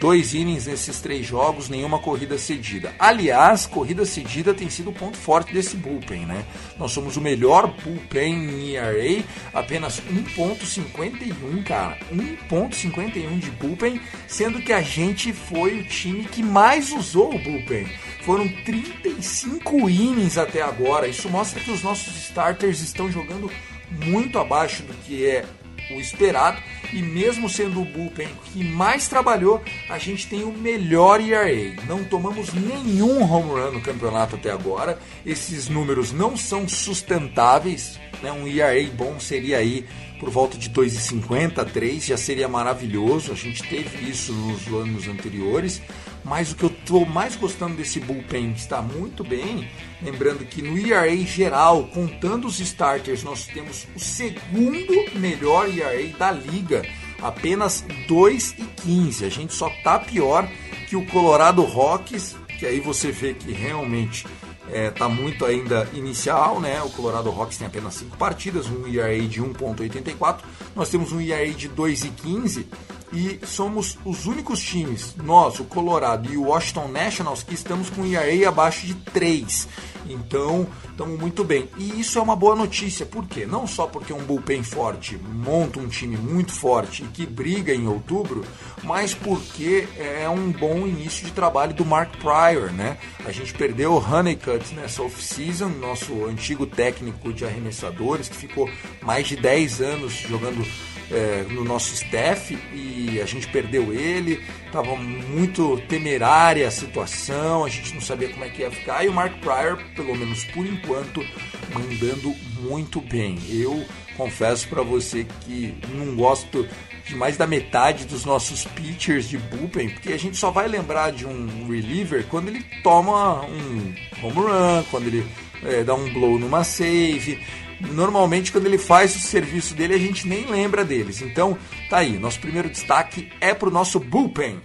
dois 0.00 0.34
innings 0.34 0.66
nesses 0.66 1.00
três 1.00 1.26
jogos, 1.26 1.68
nenhuma 1.68 1.98
corrida 1.98 2.36
cedida. 2.38 2.94
Aliás, 2.98 3.66
corrida 3.66 4.04
cedida 4.04 4.54
tem 4.54 4.68
sido 4.68 4.90
o 4.90 4.92
ponto 4.92 5.16
forte 5.16 5.52
desse 5.52 5.76
bullpen, 5.76 6.26
né? 6.26 6.44
Nós 6.78 6.92
somos 6.92 7.16
o 7.16 7.20
melhor 7.20 7.74
bullpen 7.82 8.34
em 8.34 8.76
ERA, 8.76 9.24
apenas 9.52 10.00
1.51, 10.00 11.64
cara. 11.64 11.98
1.51 12.12 13.38
de 13.38 13.50
bullpen, 13.52 14.00
sendo 14.26 14.60
que 14.60 14.72
a 14.72 14.82
gente 14.82 15.32
foi 15.32 15.80
o 15.80 15.84
time 15.84 16.24
que 16.24 16.42
mais 16.42 16.92
usou 16.92 17.34
o 17.34 17.38
bullpen. 17.38 17.86
Foram 18.22 18.48
35 18.64 19.88
innings 19.88 20.38
até 20.38 20.62
agora. 20.62 21.08
Isso 21.08 21.28
mostra 21.28 21.60
que 21.60 21.70
os 21.70 21.82
nossos 21.82 22.16
starters 22.16 22.80
estão 22.80 23.10
jogando 23.10 23.50
muito 23.90 24.38
abaixo 24.38 24.82
do 24.82 24.94
que 24.94 25.24
é 25.26 25.44
o 25.90 26.00
esperado 26.00 26.60
e 26.92 27.02
mesmo 27.02 27.48
sendo 27.48 27.80
o 27.82 27.84
bullpen 27.84 28.28
que 28.44 28.62
mais 28.62 29.08
trabalhou, 29.08 29.62
a 29.88 29.98
gente 29.98 30.26
tem 30.26 30.44
o 30.44 30.52
melhor 30.52 31.20
ERA. 31.20 31.74
Não 31.86 32.04
tomamos 32.04 32.52
nenhum 32.52 33.22
home 33.22 33.50
run 33.50 33.72
no 33.72 33.80
campeonato 33.80 34.36
até 34.36 34.50
agora. 34.50 34.98
Esses 35.24 35.68
números 35.68 36.12
não 36.12 36.36
são 36.36 36.68
sustentáveis. 36.68 37.98
Né? 38.22 38.30
Um 38.32 38.46
ERA 38.46 38.88
bom 38.90 39.18
seria 39.18 39.58
aí 39.58 39.84
por 40.24 40.30
volta 40.30 40.56
de 40.56 40.70
2,50, 40.70 41.70
3, 41.70 42.06
já 42.06 42.16
seria 42.16 42.48
maravilhoso. 42.48 43.30
A 43.30 43.34
gente 43.34 43.62
teve 43.62 44.08
isso 44.08 44.32
nos 44.32 44.66
anos 44.68 45.06
anteriores. 45.06 45.82
Mas 46.24 46.50
o 46.50 46.56
que 46.56 46.62
eu 46.62 46.70
estou 46.70 47.04
mais 47.04 47.36
gostando 47.36 47.76
desse 47.76 48.00
bullpen 48.00 48.52
está 48.52 48.80
muito 48.80 49.22
bem. 49.22 49.68
Lembrando 50.00 50.46
que 50.46 50.62
no 50.62 50.78
ERA 50.78 51.14
geral, 51.26 51.84
contando 51.88 52.46
os 52.46 52.58
starters, 52.58 53.22
nós 53.22 53.46
temos 53.46 53.86
o 53.94 54.00
segundo 54.00 54.94
melhor 55.16 55.68
ERA 55.68 56.08
da 56.18 56.32
liga. 56.32 56.82
Apenas 57.20 57.84
2,15. 58.08 59.26
A 59.26 59.28
gente 59.28 59.52
só 59.52 59.68
tá 59.82 59.98
pior 59.98 60.48
que 60.88 60.96
o 60.96 61.04
Colorado 61.04 61.60
Rockies, 61.60 62.34
que 62.58 62.64
aí 62.64 62.80
você 62.80 63.12
vê 63.12 63.34
que 63.34 63.52
realmente 63.52 64.24
é, 64.70 64.90
tá 64.90 65.08
muito 65.08 65.44
ainda 65.44 65.88
inicial, 65.92 66.60
né? 66.60 66.82
O 66.82 66.90
Colorado 66.90 67.30
Rocks 67.30 67.58
tem 67.58 67.66
apenas 67.66 67.94
5 67.94 68.16
partidas, 68.16 68.66
um 68.66 68.86
ERA 68.86 69.20
de 69.20 69.42
1.84. 69.42 70.38
Nós 70.74 70.88
temos 70.88 71.12
um 71.12 71.20
ERA 71.20 71.50
de 71.50 71.68
2,15 71.68 72.64
e 73.12 73.40
somos 73.46 73.98
os 74.04 74.26
únicos 74.26 74.60
times, 74.60 75.14
nós, 75.22 75.60
o 75.60 75.64
Colorado 75.64 76.32
e 76.32 76.36
o 76.36 76.48
Washington 76.48 76.88
Nationals, 76.88 77.42
que 77.42 77.54
estamos 77.54 77.90
com 77.90 78.02
um 78.02 78.06
ERA 78.06 78.48
abaixo 78.48 78.86
de 78.86 78.94
3. 78.94 79.68
Então, 80.08 80.66
estamos 80.90 81.18
muito 81.18 81.42
bem. 81.44 81.68
E 81.78 82.00
isso 82.00 82.18
é 82.18 82.22
uma 82.22 82.36
boa 82.36 82.54
notícia, 82.54 83.06
por 83.06 83.26
quê? 83.26 83.46
Não 83.46 83.66
só 83.66 83.86
porque 83.86 84.12
um 84.12 84.22
bullpen 84.24 84.62
forte 84.62 85.16
monta 85.16 85.80
um 85.80 85.88
time 85.88 86.16
muito 86.16 86.52
forte 86.52 87.02
e 87.02 87.06
que 87.08 87.26
briga 87.26 87.74
em 87.74 87.86
outubro, 87.86 88.44
mas 88.82 89.14
porque 89.14 89.88
é 89.96 90.28
um 90.28 90.50
bom 90.52 90.86
início 90.86 91.24
de 91.26 91.32
trabalho 91.32 91.74
do 91.74 91.84
Mark 91.84 92.16
Pryor, 92.16 92.72
né? 92.72 92.98
A 93.24 93.32
gente 93.32 93.54
perdeu 93.54 93.92
o 93.92 93.98
Honeycutt 93.98 94.74
nessa 94.74 95.02
off-season, 95.02 95.68
nosso 95.68 96.24
antigo 96.26 96.66
técnico 96.66 97.32
de 97.32 97.44
arremessadores, 97.44 98.28
que 98.28 98.36
ficou 98.36 98.68
mais 99.02 99.26
de 99.26 99.36
10 99.36 99.80
anos 99.80 100.12
jogando 100.12 100.64
é, 101.10 101.44
no 101.50 101.64
nosso 101.64 101.94
staff 101.94 102.56
e 102.72 103.20
a 103.20 103.26
gente 103.26 103.46
perdeu 103.48 103.92
ele, 103.92 104.42
estava 104.66 104.96
muito 104.96 105.80
temerária 105.88 106.66
a 106.66 106.70
situação, 106.70 107.64
a 107.64 107.68
gente 107.68 107.94
não 107.94 108.00
sabia 108.00 108.28
como 108.28 108.44
é 108.44 108.48
que 108.48 108.62
ia 108.62 108.70
ficar. 108.70 109.04
E 109.04 109.08
o 109.08 109.12
Mark 109.12 109.38
Pryor, 109.40 109.78
pelo 109.94 110.16
menos 110.16 110.44
por 110.44 110.66
enquanto, 110.66 111.24
mandando 111.72 112.34
muito 112.60 113.00
bem. 113.00 113.38
Eu 113.48 113.84
confesso 114.16 114.68
para 114.68 114.82
você 114.82 115.26
que 115.40 115.74
não 115.94 116.14
gosto 116.14 116.66
de 117.04 117.14
mais 117.14 117.36
da 117.36 117.46
metade 117.46 118.06
dos 118.06 118.24
nossos 118.24 118.64
pitchers 118.64 119.28
de 119.28 119.36
bullpen, 119.36 119.90
porque 119.90 120.12
a 120.12 120.18
gente 120.18 120.36
só 120.36 120.50
vai 120.50 120.66
lembrar 120.66 121.12
de 121.12 121.26
um 121.26 121.68
reliever 121.68 122.24
quando 122.28 122.48
ele 122.48 122.64
toma 122.82 123.44
um 123.44 123.94
home 124.22 124.36
run, 124.36 124.82
quando 124.90 125.06
ele 125.08 125.26
é, 125.62 125.84
dá 125.84 125.94
um 125.94 126.10
blow 126.12 126.38
numa 126.38 126.64
save 126.64 127.44
normalmente 127.80 128.52
quando 128.52 128.66
ele 128.66 128.78
faz 128.78 129.14
o 129.16 129.20
serviço 129.20 129.74
dele 129.74 129.94
a 129.94 129.98
gente 129.98 130.26
nem 130.26 130.46
lembra 130.46 130.84
deles. 130.84 131.20
Então, 131.22 131.56
tá 131.88 131.98
aí, 131.98 132.18
nosso 132.18 132.40
primeiro 132.40 132.70
destaque 132.70 133.30
é 133.40 133.54
pro 133.54 133.70
nosso 133.70 133.98
bullpen. 134.00 134.60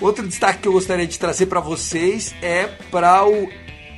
Outro 0.00 0.26
destaque 0.26 0.60
que 0.60 0.68
eu 0.68 0.72
gostaria 0.72 1.06
de 1.06 1.18
trazer 1.18 1.46
para 1.46 1.60
vocês 1.60 2.34
é 2.40 2.66
para 2.90 3.26
o 3.26 3.48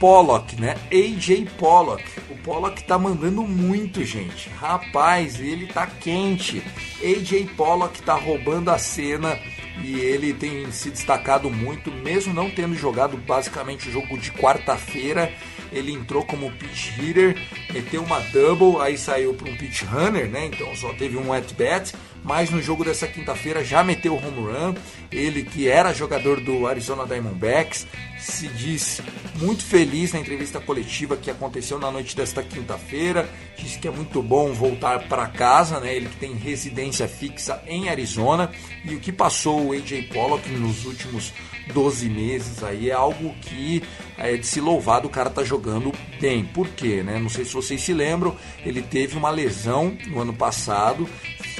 Pollock, 0.00 0.60
né? 0.60 0.74
AJ 0.90 1.48
Pollock. 1.56 2.02
O 2.28 2.36
Pollock 2.38 2.82
tá 2.82 2.98
mandando 2.98 3.44
muito, 3.44 4.04
gente. 4.04 4.50
Rapaz, 4.50 5.38
ele 5.38 5.68
tá 5.68 5.86
quente. 5.86 6.60
AJ 7.00 7.50
Pollock 7.56 8.02
tá 8.02 8.14
roubando 8.14 8.72
a 8.72 8.78
cena 8.78 9.38
e 9.82 9.98
ele 10.00 10.32
tem 10.32 10.70
se 10.70 10.90
destacado 10.90 11.50
muito, 11.50 11.90
mesmo 11.90 12.34
não 12.34 12.50
tendo 12.50 12.74
jogado 12.74 13.16
basicamente 13.16 13.88
o 13.88 13.92
jogo 13.92 14.18
de 14.18 14.30
quarta-feira 14.32 15.32
ele 15.72 15.92
entrou 15.92 16.24
como 16.24 16.52
pitch 16.52 16.98
hitter, 16.98 17.36
meteu 17.72 18.02
uma 18.02 18.20
double, 18.20 18.80
aí 18.80 18.96
saiu 18.96 19.34
para 19.34 19.50
um 19.50 19.56
pitch 19.56 19.82
runner, 19.82 20.28
né? 20.28 20.46
Então 20.46 20.74
só 20.76 20.92
teve 20.92 21.16
um 21.16 21.32
at 21.32 21.52
bat, 21.54 21.92
mas 22.22 22.50
no 22.50 22.62
jogo 22.62 22.84
dessa 22.84 23.06
quinta-feira 23.06 23.64
já 23.64 23.82
meteu 23.82 24.14
home 24.14 24.52
run. 24.52 24.74
Ele 25.10 25.42
que 25.42 25.68
era 25.68 25.92
jogador 25.92 26.40
do 26.40 26.66
Arizona 26.66 27.06
Diamondbacks 27.06 27.86
se 28.18 28.46
diz 28.48 29.00
muito 29.36 29.64
feliz 29.64 30.12
na 30.12 30.20
entrevista 30.20 30.60
coletiva 30.60 31.16
que 31.16 31.30
aconteceu 31.30 31.78
na 31.78 31.90
noite 31.90 32.16
desta 32.16 32.42
quinta-feira. 32.42 33.28
Disse 33.56 33.78
que 33.78 33.88
é 33.88 33.90
muito 33.90 34.22
bom 34.22 34.52
voltar 34.52 35.08
para 35.08 35.26
casa, 35.26 35.80
né? 35.80 35.94
Ele 35.94 36.08
que 36.08 36.16
tem 36.16 36.34
residência 36.34 37.08
fixa 37.08 37.62
em 37.66 37.88
Arizona 37.88 38.50
e 38.84 38.94
o 38.94 39.00
que 39.00 39.12
passou 39.12 39.66
o 39.66 39.72
AJ 39.72 40.08
Pollock 40.12 40.48
nos 40.50 40.84
últimos 40.84 41.32
12 41.72 42.08
meses 42.08 42.62
aí 42.62 42.90
é 42.90 42.92
algo 42.92 43.34
que 43.40 43.82
é 44.18 44.36
de 44.36 44.46
se 44.46 44.60
louvar 44.60 45.00
do 45.00 45.08
cara 45.08 45.30
tá 45.30 45.44
jogando 45.44 45.92
bem. 46.20 46.44
Por 46.44 46.68
quê, 46.68 47.02
né? 47.02 47.18
Não 47.18 47.28
sei 47.28 47.44
se 47.44 47.52
vocês 47.52 47.80
se 47.80 47.92
lembram, 47.92 48.36
ele 48.64 48.82
teve 48.82 49.16
uma 49.16 49.30
lesão 49.30 49.96
no 50.06 50.20
ano 50.20 50.32
passado, 50.32 51.08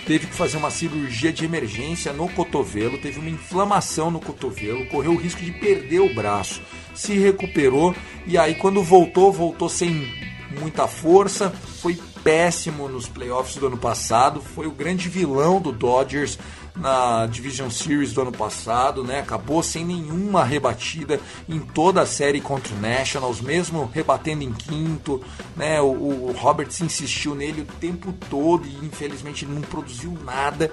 teve 0.06 0.26
que 0.26 0.34
fazer 0.34 0.56
uma 0.56 0.70
cirurgia 0.70 1.32
de 1.32 1.44
emergência 1.44 2.12
no 2.12 2.28
cotovelo, 2.28 2.98
teve 2.98 3.18
uma 3.18 3.30
inflamação 3.30 4.10
no 4.10 4.20
cotovelo, 4.20 4.86
correu 4.86 5.12
o 5.12 5.16
risco 5.16 5.40
de 5.40 5.52
perder 5.52 6.00
o 6.00 6.14
braço. 6.14 6.60
Se 6.94 7.14
recuperou 7.14 7.94
e 8.26 8.36
aí 8.36 8.54
quando 8.54 8.82
voltou, 8.82 9.32
voltou 9.32 9.68
sem 9.68 10.06
muita 10.60 10.86
força, 10.86 11.50
foi 11.80 11.98
péssimo 12.22 12.88
nos 12.88 13.08
playoffs 13.08 13.56
do 13.56 13.66
ano 13.66 13.76
passado, 13.76 14.40
foi 14.40 14.66
o 14.66 14.72
grande 14.72 15.08
vilão 15.08 15.60
do 15.60 15.72
Dodgers 15.72 16.38
na 16.74 17.26
Division 17.26 17.70
Series 17.70 18.12
do 18.12 18.22
ano 18.22 18.32
passado, 18.32 19.04
né? 19.04 19.20
Acabou 19.20 19.62
sem 19.62 19.84
nenhuma 19.84 20.44
rebatida 20.44 21.20
em 21.48 21.58
toda 21.58 22.02
a 22.02 22.06
série 22.06 22.40
contra 22.40 22.74
o 22.74 22.80
Nationals, 22.80 23.40
mesmo 23.40 23.90
rebatendo 23.92 24.42
em 24.42 24.52
quinto, 24.52 25.22
né? 25.56 25.80
O, 25.80 25.86
o 25.86 26.32
Roberts 26.32 26.80
insistiu 26.80 27.34
nele 27.34 27.62
o 27.62 27.66
tempo 27.78 28.12
todo 28.30 28.66
e 28.66 28.86
infelizmente 28.86 29.44
ele 29.44 29.54
não 29.54 29.62
produziu 29.62 30.16
nada. 30.24 30.70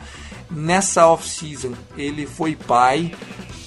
Nessa 0.49 1.07
off-season 1.07 1.73
ele 1.97 2.25
foi 2.25 2.55
pai, 2.55 3.13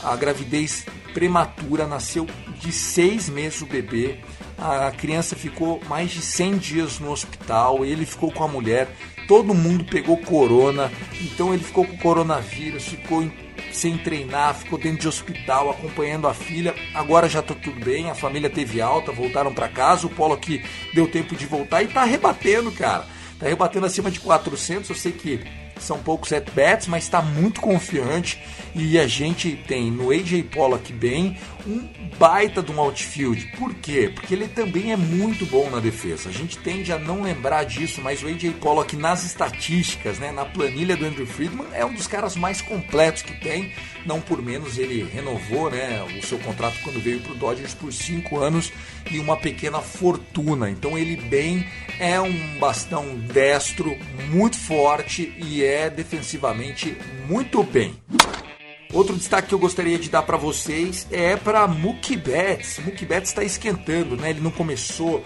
a 0.03 0.17
gravidez 0.17 0.87
prematura 1.13 1.87
nasceu 1.87 2.27
de 2.59 2.73
seis 2.73 3.29
meses 3.29 3.61
o 3.61 3.67
bebê. 3.67 4.21
A 4.59 4.93
criança 4.93 5.35
ficou 5.35 5.81
mais 5.89 6.13
de 6.13 6.23
100 6.23 6.59
dias 6.59 6.99
no 7.01 7.11
hospital, 7.11 7.85
ele 7.85 8.07
ficou 8.07 8.31
com 8.31 8.45
a 8.45 8.49
mulher 8.49 8.89
todo 9.27 9.55
mundo 9.55 9.85
pegou 9.85 10.17
corona, 10.19 10.91
então 11.21 11.53
ele 11.53 11.63
ficou 11.63 11.87
com 11.87 11.97
coronavírus, 11.99 12.85
ficou 12.85 13.25
sem 13.73 13.97
treinar, 13.97 14.55
ficou 14.55 14.79
dentro 14.79 15.01
de 15.01 15.09
hospital 15.09 15.71
acompanhando 15.71 16.27
a 16.27 16.35
filha. 16.35 16.75
Agora 16.95 17.29
já 17.29 17.43
tá 17.43 17.55
tudo 17.55 17.85
bem, 17.85 18.11
a 18.11 18.15
família 18.15 18.51
teve 18.51 18.81
alta, 18.81 19.13
voltaram 19.13 19.53
para 19.53 19.69
casa. 19.69 20.07
O 20.07 20.11
Polo 20.11 20.35
aqui 20.35 20.63
deu 20.95 21.09
tempo 21.09 21.35
de 21.35 21.47
voltar 21.47 21.83
e 21.83 21.89
tá 21.89 22.05
rebatendo, 22.05 22.71
cara. 22.73 23.07
Tá 23.39 23.49
rebatendo 23.49 23.87
acima 23.87 24.11
de 24.11 24.21
400. 24.21 24.91
Eu 24.91 24.97
sei 24.97 25.13
que 25.13 25.41
são 25.83 25.99
poucos 25.99 26.33
at-bats, 26.33 26.87
mas 26.87 27.05
está 27.05 27.21
muito 27.21 27.61
confiante. 27.61 28.43
E 28.75 28.99
a 28.99 29.07
gente 29.07 29.57
tem 29.67 29.91
no 29.91 30.11
AJ 30.11 30.45
Pollock 30.45 30.93
bem 30.93 31.37
um 31.67 31.87
baita 32.19 32.63
de 32.63 32.73
um 32.73 32.81
outfield. 32.81 33.45
Por 33.59 33.75
quê? 33.75 34.11
Porque 34.15 34.35
ele 34.35 34.49
também 34.49 34.93
é 34.93 34.97
muito 34.97 35.45
bom 35.47 35.69
na 35.71 35.79
defesa. 35.79 36.29
A 36.29 36.33
gente 36.33 36.59
tende 36.59 36.93
a 36.93 36.99
não 36.99 37.23
lembrar 37.23 37.65
disso, 37.65 38.01
mas 38.01 38.23
o 38.23 38.27
AJ 38.27 38.55
Pollock 38.61 38.97
nas 38.97 39.25
estatísticas, 39.25 40.19
né, 40.19 40.33
na 40.33 40.45
planilha 40.45 40.97
do 40.97 41.05
Andrew 41.05 41.27
Friedman, 41.27 41.67
é 41.73 41.85
um 41.85 41.93
dos 41.93 42.07
caras 42.07 42.37
mais 42.37 42.63
completos 42.63 43.23
que 43.23 43.39
tem. 43.41 43.73
Não 44.07 44.21
por 44.21 44.43
menos 44.43 44.79
ele 44.79 45.05
renovou 45.05 45.71
né, 45.71 46.03
o 46.19 46.27
seu 46.27 46.39
contrato 46.39 46.79
quando 46.83 47.01
veio 47.01 47.21
para 47.21 47.33
o 47.33 47.37
Dodgers 47.37 47.75
por 47.75 47.93
cinco 47.93 48.39
anos 48.39 48.73
e 49.11 49.19
uma 49.19 49.37
pequena 49.37 49.81
fortuna. 49.81 50.71
Então 50.71 50.99
ele 50.99 51.17
bem 51.17 51.67
é 51.99 52.21
um 52.21 52.59
bastão 52.59 53.17
destro 53.17 53.97
muito 54.31 54.57
forte 54.57 55.33
e 55.39 55.63
é 55.73 55.91
defensivamente 55.91 56.97
muito 57.27 57.63
bem. 57.63 57.95
Outro 58.93 59.17
destaque 59.17 59.49
que 59.49 59.55
eu 59.55 59.59
gostaria 59.59 59.99
de 59.99 60.11
dar 60.11 60.23
para 60.23 60.37
vocês 60.37 61.07
é 61.11 61.35
para 61.35 61.67
Mookie 61.67 62.17
Betts. 62.17 62.79
Mookie 62.85 63.07
Betts 63.07 63.31
está 63.31 63.43
esquentando, 63.43 64.17
né? 64.17 64.31
Ele 64.31 64.41
não 64.41 64.51
começou 64.51 65.25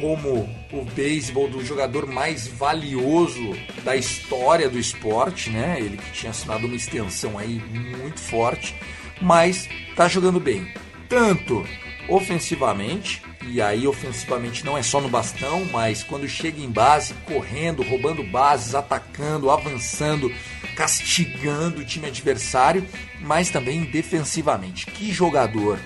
como 0.00 0.48
o 0.72 0.84
beisebol 0.94 1.48
do 1.48 1.64
jogador 1.64 2.06
mais 2.06 2.46
valioso 2.46 3.52
da 3.82 3.96
história 3.96 4.68
do 4.68 4.78
esporte, 4.78 5.50
né? 5.50 5.76
Ele 5.80 5.96
que 5.96 6.12
tinha 6.12 6.30
assinado 6.30 6.66
uma 6.66 6.76
extensão 6.76 7.36
aí 7.36 7.60
muito 7.98 8.20
forte, 8.20 8.76
mas 9.20 9.68
tá 9.96 10.06
jogando 10.06 10.38
bem, 10.38 10.72
tanto 11.08 11.66
ofensivamente, 12.08 13.22
e 13.48 13.62
aí 13.62 13.86
ofensivamente 13.86 14.64
não 14.64 14.76
é 14.76 14.82
só 14.82 15.00
no 15.00 15.08
bastão, 15.08 15.64
mas 15.72 16.02
quando 16.02 16.28
chega 16.28 16.60
em 16.60 16.70
base, 16.70 17.14
correndo, 17.26 17.82
roubando 17.82 18.22
bases, 18.22 18.74
atacando, 18.74 19.50
avançando, 19.50 20.32
castigando 20.76 21.80
o 21.80 21.84
time 21.84 22.06
adversário, 22.06 22.86
mas 23.20 23.50
também 23.50 23.84
defensivamente. 23.84 24.86
Que 24.86 25.12
jogador! 25.12 25.78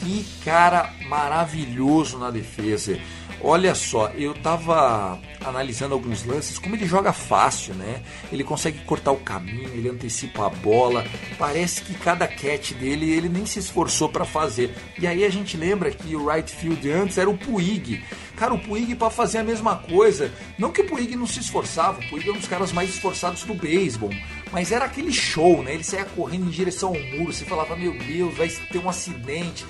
Que 0.00 0.26
cara 0.44 0.92
maravilhoso 1.08 2.18
na 2.18 2.30
defesa. 2.30 2.98
Olha 3.40 3.74
só, 3.74 4.08
eu 4.10 4.34
tava 4.34 5.20
analisando 5.44 5.94
alguns 5.94 6.24
lances, 6.24 6.58
como 6.58 6.74
ele 6.74 6.86
joga 6.86 7.12
fácil, 7.12 7.74
né? 7.74 8.02
Ele 8.32 8.44
consegue 8.44 8.78
cortar 8.84 9.12
o 9.12 9.16
caminho, 9.16 9.68
ele 9.74 9.88
antecipa 9.88 10.46
a 10.46 10.50
bola. 10.50 11.04
Parece 11.38 11.82
que 11.82 11.94
cada 11.94 12.26
catch 12.26 12.72
dele 12.72 13.10
ele 13.10 13.28
nem 13.28 13.46
se 13.46 13.58
esforçou 13.58 14.08
para 14.08 14.24
fazer. 14.24 14.74
E 14.98 15.06
aí 15.06 15.24
a 15.24 15.30
gente 15.30 15.56
lembra 15.56 15.90
que 15.90 16.14
o 16.14 16.26
right 16.26 16.50
field 16.50 16.90
antes 16.90 17.18
era 17.18 17.28
o 17.28 17.36
Puig. 17.36 18.02
Cara, 18.36 18.52
o 18.52 18.58
Puig 18.58 18.94
para 18.94 19.08
fazer 19.08 19.38
a 19.38 19.44
mesma 19.44 19.76
coisa. 19.76 20.30
Não 20.58 20.70
que 20.70 20.82
o 20.82 20.86
Puig 20.86 21.16
não 21.16 21.26
se 21.26 21.40
esforçava, 21.40 22.00
o 22.00 22.08
Puig 22.08 22.28
é 22.28 22.32
um 22.32 22.36
dos 22.36 22.48
caras 22.48 22.72
mais 22.72 22.90
esforçados 22.90 23.44
do 23.44 23.54
beisebol. 23.54 24.10
Mas 24.52 24.70
era 24.70 24.84
aquele 24.84 25.12
show, 25.12 25.62
né? 25.62 25.74
Ele 25.74 25.84
saía 25.84 26.04
correndo 26.04 26.46
em 26.46 26.50
direção 26.50 26.90
ao 26.90 27.18
muro. 27.18 27.32
Você 27.32 27.44
falava, 27.44 27.76
meu 27.76 27.96
Deus, 27.98 28.34
vai 28.36 28.48
ter 28.48 28.78
um 28.78 28.88
acidente. 28.88 29.64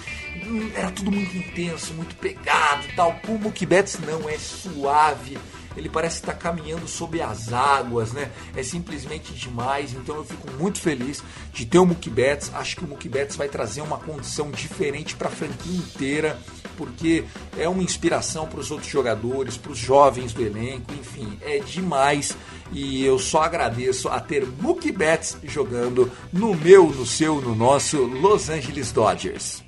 Hum, 0.47 0.71
era 0.75 0.90
tudo 0.90 1.11
muito 1.11 1.37
intenso, 1.37 1.95
muito 1.95 2.14
pegado 2.16 2.87
tal. 2.95 3.18
Como 3.25 3.38
o 3.38 3.40
Mookie 3.42 3.66
Betts 3.66 3.99
não, 3.99 4.28
é 4.28 4.38
suave 4.38 5.38
ele 5.76 5.88
parece 5.88 6.16
estar 6.16 6.33
caminhando 6.33 6.88
sob 6.88 7.21
as 7.21 7.52
águas, 7.52 8.12
né? 8.12 8.30
É 8.56 8.62
simplesmente 8.62 9.33
demais. 9.35 9.92
Então 9.92 10.16
eu 10.16 10.25
fico 10.25 10.50
muito 10.52 10.80
feliz 10.80 11.23
de 11.52 11.66
ter 11.66 11.78
o 11.78 11.87
Mookie 11.87 12.09
Betts. 12.09 12.50
Acho 12.54 12.76
que 12.76 12.85
o 12.85 12.88
Mookie 12.88 13.09
Betts 13.09 13.37
vai 13.37 13.49
trazer 13.49 13.83
uma 13.83 13.99
condição 13.99 14.50
diferente 14.50 15.14
para 15.14 15.28
a 15.28 15.30
franquia 15.30 15.76
inteira, 15.76 16.38
porque 16.76 17.25
é 17.59 17.68
uma 17.68 17.83
inspiração 17.83 18.47
para 18.47 18.61
os 18.61 18.71
outros 18.71 18.90
jogadores, 18.90 19.56
para 19.56 19.73
os 19.73 19.78
jovens 19.78 20.33
do 20.33 20.42
elenco, 20.42 20.92
enfim, 20.95 21.38
é 21.42 21.59
demais. 21.59 22.35
E 22.73 23.04
eu 23.04 23.18
só 23.18 23.42
agradeço 23.42 24.08
a 24.08 24.20
ter 24.20 24.46
Mookie 24.61 24.92
Betts 24.92 25.38
jogando 25.44 26.11
no 26.32 26.54
meu, 26.54 26.87
no 26.88 27.06
seu, 27.06 27.40
no 27.40 27.54
nosso 27.54 27.99
Los 27.99 28.49
Angeles 28.49 28.92
Dodgers. 28.92 29.64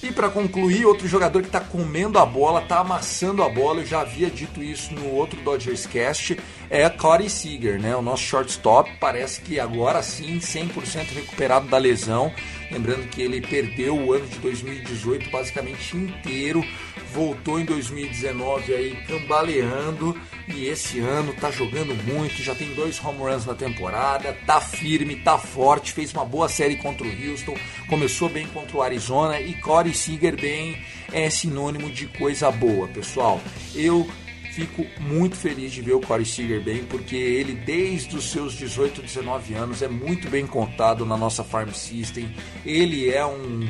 E 0.00 0.12
para 0.12 0.30
concluir, 0.30 0.86
outro 0.86 1.08
jogador 1.08 1.42
que 1.42 1.48
está 1.48 1.60
comendo 1.60 2.18
a 2.18 2.24
bola, 2.24 2.62
está 2.62 2.78
amassando 2.78 3.42
a 3.42 3.48
bola, 3.48 3.80
eu 3.80 3.86
já 3.86 4.00
havia 4.00 4.30
dito 4.30 4.62
isso 4.62 4.94
no 4.94 5.12
outro 5.12 5.40
Dodgers 5.42 5.86
Cast, 5.86 6.38
é 6.70 6.88
Corey 6.88 7.28
Seager, 7.28 7.80
né? 7.80 7.96
O 7.96 8.00
nosso 8.00 8.22
shortstop 8.22 8.90
parece 9.00 9.40
que 9.40 9.58
agora 9.58 10.00
sim 10.02 10.38
100% 10.38 11.14
recuperado 11.14 11.66
da 11.66 11.76
lesão. 11.78 12.32
Lembrando 12.70 13.08
que 13.08 13.20
ele 13.20 13.40
perdeu 13.40 13.96
o 13.96 14.12
ano 14.12 14.26
de 14.26 14.38
2018 14.38 15.30
basicamente 15.30 15.96
inteiro, 15.96 16.62
voltou 17.12 17.58
em 17.58 17.64
2019 17.64 18.74
aí 18.74 18.96
cambaleando 19.06 20.18
e 20.46 20.66
esse 20.66 21.00
ano 21.00 21.32
tá 21.34 21.50
jogando 21.50 21.94
muito, 22.04 22.42
já 22.42 22.54
tem 22.54 22.72
dois 22.74 23.02
home 23.04 23.18
runs 23.18 23.44
na 23.44 23.54
temporada, 23.54 24.36
tá 24.46 24.60
firme, 24.60 25.16
tá 25.16 25.36
forte, 25.38 25.92
fez 25.92 26.12
uma 26.12 26.24
boa 26.24 26.48
série 26.48 26.76
contra 26.76 27.06
o 27.06 27.30
Houston, 27.30 27.54
começou 27.88 28.28
bem 28.28 28.46
contra 28.48 28.76
o 28.76 28.82
Arizona 28.82 29.40
e 29.40 29.54
Corey 29.54 29.94
Seager 29.94 30.40
bem 30.40 30.82
é 31.12 31.30
sinônimo 31.30 31.90
de 31.90 32.06
coisa 32.06 32.50
boa, 32.50 32.86
pessoal. 32.88 33.40
Eu 33.74 34.08
fico 34.52 34.84
muito 35.00 35.36
feliz 35.36 35.72
de 35.72 35.80
ver 35.80 35.94
o 35.94 36.00
Corey 36.00 36.26
Seager 36.26 36.62
bem, 36.62 36.84
porque 36.84 37.16
ele, 37.16 37.54
desde 37.54 38.16
os 38.16 38.30
seus 38.30 38.54
18, 38.54 39.02
19 39.02 39.54
anos, 39.54 39.82
é 39.82 39.88
muito 39.88 40.28
bem 40.28 40.46
contado 40.46 41.06
na 41.06 41.16
nossa 41.16 41.44
Farm 41.44 41.70
System. 41.70 42.28
Ele 42.64 43.10
é 43.10 43.24
um 43.24 43.68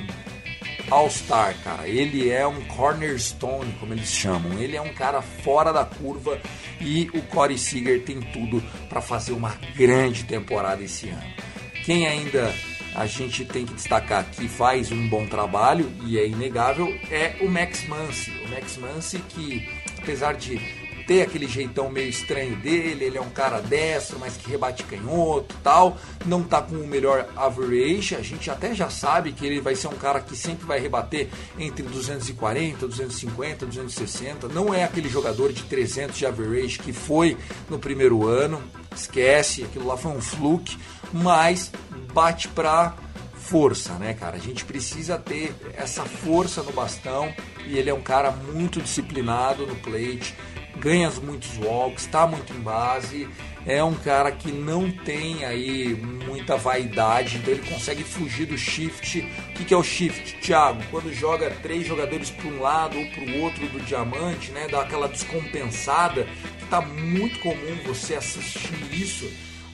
All-Star, 0.90 1.54
cara. 1.62 1.88
Ele 1.88 2.30
é 2.30 2.46
um 2.46 2.62
cornerstone, 2.64 3.72
como 3.78 3.92
eles 3.92 4.08
chamam. 4.08 4.58
Ele 4.58 4.76
é 4.76 4.80
um 4.80 4.92
cara 4.94 5.22
fora 5.22 5.72
da 5.72 5.84
curva 5.84 6.40
e 6.80 7.10
o 7.14 7.22
Corey 7.22 7.58
Seager 7.58 8.02
tem 8.02 8.20
tudo 8.20 8.62
para 8.88 9.00
fazer 9.00 9.32
uma 9.32 9.54
grande 9.76 10.24
temporada 10.24 10.82
esse 10.82 11.08
ano. 11.08 11.34
Quem 11.84 12.06
ainda 12.06 12.52
a 12.94 13.06
gente 13.06 13.44
tem 13.44 13.64
que 13.64 13.74
destacar 13.74 14.24
que 14.30 14.48
faz 14.48 14.90
um 14.90 15.08
bom 15.08 15.26
trabalho 15.26 15.90
e 16.04 16.18
é 16.18 16.26
inegável 16.26 16.88
é 17.10 17.36
o 17.40 17.48
Max 17.48 17.86
Muncy. 17.86 18.30
O 18.44 18.48
Max 18.48 18.76
Muncy 18.76 19.18
que 19.28 19.68
apesar 19.98 20.34
de 20.34 20.87
ter 21.08 21.22
aquele 21.22 21.48
jeitão 21.48 21.88
meio 21.88 22.10
estranho 22.10 22.54
dele, 22.56 23.06
ele 23.06 23.16
é 23.16 23.20
um 23.20 23.30
cara 23.30 23.62
destro, 23.62 24.18
mas 24.18 24.36
que 24.36 24.50
rebate 24.50 24.84
canhoto 24.84 25.56
tal, 25.64 25.96
não 26.26 26.42
tá 26.42 26.60
com 26.60 26.76
o 26.76 26.86
melhor 26.86 27.26
average, 27.34 28.14
a 28.14 28.20
gente 28.20 28.50
até 28.50 28.74
já 28.74 28.90
sabe 28.90 29.32
que 29.32 29.46
ele 29.46 29.58
vai 29.58 29.74
ser 29.74 29.88
um 29.88 29.96
cara 29.96 30.20
que 30.20 30.36
sempre 30.36 30.66
vai 30.66 30.78
rebater 30.78 31.30
entre 31.58 31.82
240, 31.82 32.86
250, 32.86 33.64
260, 33.64 34.48
não 34.48 34.74
é 34.74 34.84
aquele 34.84 35.08
jogador 35.08 35.50
de 35.50 35.62
300 35.62 36.14
de 36.14 36.26
average 36.26 36.78
que 36.78 36.92
foi 36.92 37.38
no 37.70 37.78
primeiro 37.78 38.26
ano, 38.26 38.62
esquece, 38.94 39.64
aquilo 39.64 39.86
lá 39.86 39.96
foi 39.96 40.12
um 40.12 40.20
fluke, 40.20 40.76
mas 41.10 41.72
bate 42.12 42.48
pra 42.48 42.94
força, 43.32 43.94
né, 43.94 44.12
cara? 44.12 44.36
A 44.36 44.40
gente 44.40 44.62
precisa 44.66 45.16
ter 45.16 45.54
essa 45.74 46.04
força 46.04 46.62
no 46.62 46.70
bastão 46.70 47.32
e 47.66 47.78
ele 47.78 47.88
é 47.88 47.94
um 47.94 48.02
cara 48.02 48.30
muito 48.30 48.78
disciplinado 48.78 49.66
no 49.66 49.74
plate, 49.76 50.34
ganha 50.76 51.10
muitos 51.22 51.56
walks, 51.58 52.04
está 52.04 52.26
muito 52.26 52.52
em 52.52 52.60
base, 52.60 53.28
é 53.66 53.82
um 53.82 53.94
cara 53.94 54.30
que 54.32 54.50
não 54.50 54.90
tem 54.90 55.44
aí 55.44 55.94
muita 56.26 56.56
vaidade, 56.56 57.36
então 57.36 57.52
ele 57.52 57.68
consegue 57.68 58.02
fugir 58.02 58.46
do 58.46 58.56
shift. 58.56 59.20
O 59.50 59.52
que, 59.54 59.64
que 59.64 59.74
é 59.74 59.76
o 59.76 59.82
shift, 59.82 60.38
Thiago? 60.40 60.82
Quando 60.90 61.12
joga 61.12 61.50
três 61.62 61.86
jogadores 61.86 62.30
para 62.30 62.46
um 62.48 62.60
lado 62.60 62.98
ou 62.98 63.06
para 63.10 63.24
o 63.24 63.40
outro 63.42 63.66
do 63.68 63.80
diamante, 63.80 64.50
né? 64.52 64.68
Dá 64.68 64.82
aquela 64.82 65.08
descompensada, 65.08 66.26
que 66.58 66.66
tá 66.66 66.80
muito 66.80 67.38
comum 67.40 67.76
você 67.84 68.14
assistir 68.14 68.74
isso 68.92 69.28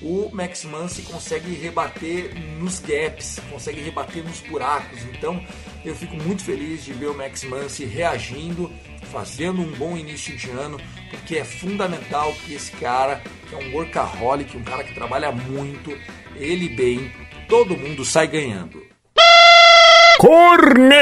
o 0.05 0.29
Max 0.33 0.65
Muncy 0.65 1.01
consegue 1.03 1.55
rebater 1.55 2.31
nos 2.59 2.79
gaps, 2.79 3.41
consegue 3.51 3.81
rebater 3.81 4.23
nos 4.23 4.41
buracos. 4.41 5.03
Então 5.05 5.43
eu 5.83 5.95
fico 5.95 6.15
muito 6.17 6.45
feliz 6.45 6.85
de 6.85 6.93
ver 6.93 7.07
o 7.07 7.15
Max 7.15 7.43
Muncy 7.45 7.87
reagindo, 7.87 8.71
fazendo 9.15 9.63
um 9.63 9.71
bom 9.71 9.97
início 9.97 10.37
de 10.37 10.51
ano, 10.51 10.77
porque 11.09 11.37
é 11.37 11.45
fundamental 11.45 12.35
que 12.45 12.53
esse 12.53 12.73
cara, 12.73 13.23
que 13.49 13.55
é 13.55 13.59
um 13.59 13.73
workaholic, 13.73 14.57
um 14.57 14.65
cara 14.65 14.83
que 14.83 14.93
trabalha 14.93 15.31
muito, 15.31 15.97
ele 16.35 16.69
bem, 16.69 17.13
todo 17.49 17.77
mundo 17.77 18.05
sai 18.05 18.27
ganhando. 18.27 18.83
Cornetada! 20.19 21.01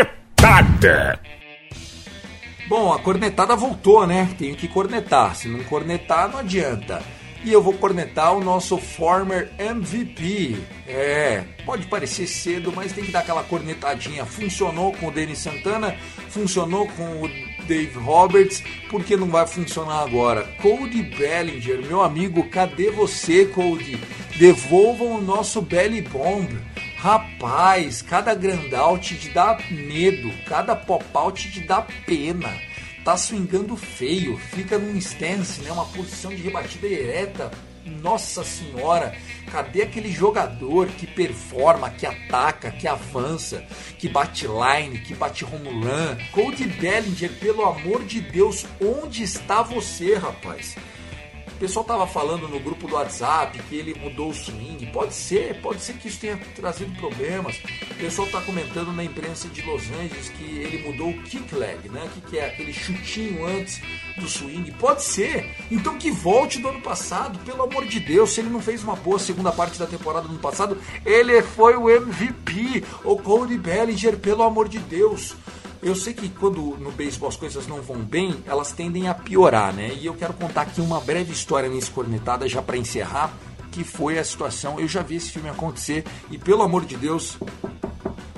Bom, 2.69 2.93
a 2.93 2.99
cornetada 2.99 3.57
voltou, 3.57 4.07
né? 4.07 4.29
Tenho 4.39 4.57
que 4.57 4.69
cornetar. 4.69 5.35
Se 5.35 5.49
não 5.49 5.65
cornetar, 5.65 6.31
não 6.31 6.41
adianta 6.41 7.03
e 7.45 7.53
eu 7.53 7.63
vou 7.63 7.75
cornetar 7.75 8.37
o 8.37 8.43
nosso 8.43 8.79
former 8.79 9.51
MVP. 9.59 10.57
É, 10.87 11.45
pode 11.65 11.87
parecer 11.87 12.27
cedo, 12.27 12.73
mas 12.75 12.93
tem 12.93 13.05
que 13.05 13.11
dar 13.11 13.21
aquela 13.21 13.43
cornetadinha. 13.43 14.25
Funcionou 14.25 14.93
com 14.93 15.09
o 15.09 15.11
Denis 15.11 15.39
Santana, 15.39 15.97
funcionou 16.29 16.87
com 16.89 17.23
o 17.23 17.31
Dave 17.67 17.99
Roberts, 17.99 18.63
por 18.91 19.05
que 19.05 19.17
não 19.17 19.29
vai 19.29 19.47
funcionar 19.47 20.03
agora? 20.03 20.43
Cody 20.61 21.03
Bellinger, 21.03 21.83
meu 21.87 22.03
amigo, 22.03 22.49
cadê 22.49 22.91
você, 22.91 23.47
Cody? 23.47 23.99
Devolvam 24.37 25.17
o 25.19 25.21
nosso 25.21 25.61
Belly 25.63 26.03
Bomb. 26.03 26.49
Rapaz, 26.97 28.03
cada 28.03 28.35
grandout 28.35 29.17
te 29.17 29.29
dá 29.31 29.59
medo, 29.71 30.33
cada 30.47 30.77
pop-out 30.77 31.51
te 31.51 31.61
dá 31.61 31.83
pena 32.07 32.51
tá 33.05 33.17
swingando 33.17 33.77
feio, 33.77 34.39
fica 34.39 34.79
num 34.79 34.97
stance, 34.97 35.61
né, 35.63 35.73
uma 35.73 35.87
posição 35.87 36.31
de 36.31 36.43
rebatida 36.43 36.87
ereta. 36.87 37.51
Nossa 37.85 38.45
senhora, 38.45 39.15
cadê 39.51 39.83
aquele 39.83 40.11
jogador 40.13 40.87
que 40.87 41.07
performa, 41.07 41.91
que 41.91 42.07
ataca, 42.07 42.71
que 42.71 42.87
avança, 42.87 43.65
que 43.99 44.09
bate 44.09 44.47
line, 44.47 44.99
que 44.99 45.15
bate 45.15 45.45
run? 45.45 45.61
Cody 46.31 46.67
Bellinger, 46.67 47.33
pelo 47.41 47.65
amor 47.65 48.05
de 48.05 48.21
Deus, 48.21 48.65
onde 48.81 49.25
está 49.25 49.63
você, 49.63 50.15
rapaz? 50.15 50.77
Pessoal 51.63 51.85
tava 51.85 52.09
falando 52.09 52.49
no 52.49 52.59
grupo 52.59 52.89
do 52.89 52.97
WhatsApp 52.97 53.57
que 53.69 53.77
ele 53.77 53.95
mudou 53.95 54.31
o 54.31 54.35
swing. 54.35 54.85
Pode 54.87 55.15
ser, 55.15 55.61
pode 55.61 55.81
ser 55.81 55.93
que 55.93 56.09
isso 56.09 56.19
tenha 56.19 56.37
trazido 56.57 56.93
problemas. 56.99 57.57
O 57.89 57.95
pessoal 57.95 58.27
tá 58.27 58.41
comentando 58.41 58.93
na 58.93 59.05
imprensa 59.05 59.47
de 59.47 59.63
Los 59.63 59.85
Angeles 59.93 60.29
que 60.31 60.43
ele 60.43 60.85
mudou 60.85 61.11
o 61.11 61.23
kick 61.23 61.55
leg, 61.55 61.89
né? 61.89 62.11
Que, 62.13 62.21
que 62.23 62.39
é 62.39 62.47
aquele 62.47 62.73
chutinho 62.73 63.47
antes 63.47 63.81
do 64.19 64.29
swing. 64.29 64.73
Pode 64.73 65.05
ser. 65.05 65.55
Então 65.71 65.97
que 65.99 66.11
volte 66.11 66.59
do 66.59 66.67
ano 66.67 66.83
passado, 66.83 67.39
pelo 67.45 67.63
amor 67.63 67.87
de 67.87 68.01
Deus. 68.01 68.31
Se 68.31 68.41
ele 68.41 68.51
não 68.51 68.61
fez 68.61 68.83
uma 68.83 68.97
boa 68.97 69.21
segunda 69.21 69.53
parte 69.53 69.79
da 69.79 69.87
temporada 69.87 70.27
do 70.27 70.33
ano 70.33 70.41
passado, 70.41 70.77
ele 71.07 71.41
foi 71.43 71.77
o 71.77 71.89
MVP. 71.89 72.83
O 73.05 73.17
Cody 73.19 73.57
Bellinger, 73.57 74.19
pelo 74.19 74.43
amor 74.43 74.69
de 74.69 74.81
Deus. 74.81 75.37
Eu 75.83 75.97
sei 75.97 76.15
que 76.15 76.29
quando 76.29 76.77
no 76.79 76.93
beisebol 76.93 77.29
as 77.29 77.37
coisas 77.37 77.67
não 77.67 77.83
vão 77.83 77.97
bem, 77.99 78.37
elas 78.47 78.71
tendem 78.71 79.09
a 79.09 79.15
piorar, 79.15 79.75
né? 79.75 79.93
E 80.01 80.07
eu 80.07 80.15
quero 80.15 80.33
contar 80.33 80.63
aqui 80.63 80.81
uma 80.81 81.01
breve 81.01 81.33
história 81.33 81.69
nesse 81.69 81.91
cornetada 81.91 82.49
já 82.49 82.63
para 82.63 82.77
encerrar, 82.77 83.35
que 83.73 83.83
foi 83.83 84.17
a 84.17 84.23
situação. 84.23 84.79
Eu 84.79 84.87
já 84.87 85.03
vi 85.03 85.17
esse 85.17 85.33
filme 85.33 85.49
acontecer 85.49 86.05
e 86.31 86.39
pelo 86.39 86.63
amor 86.63 86.85
de 86.85 86.97
Deus, 86.97 87.37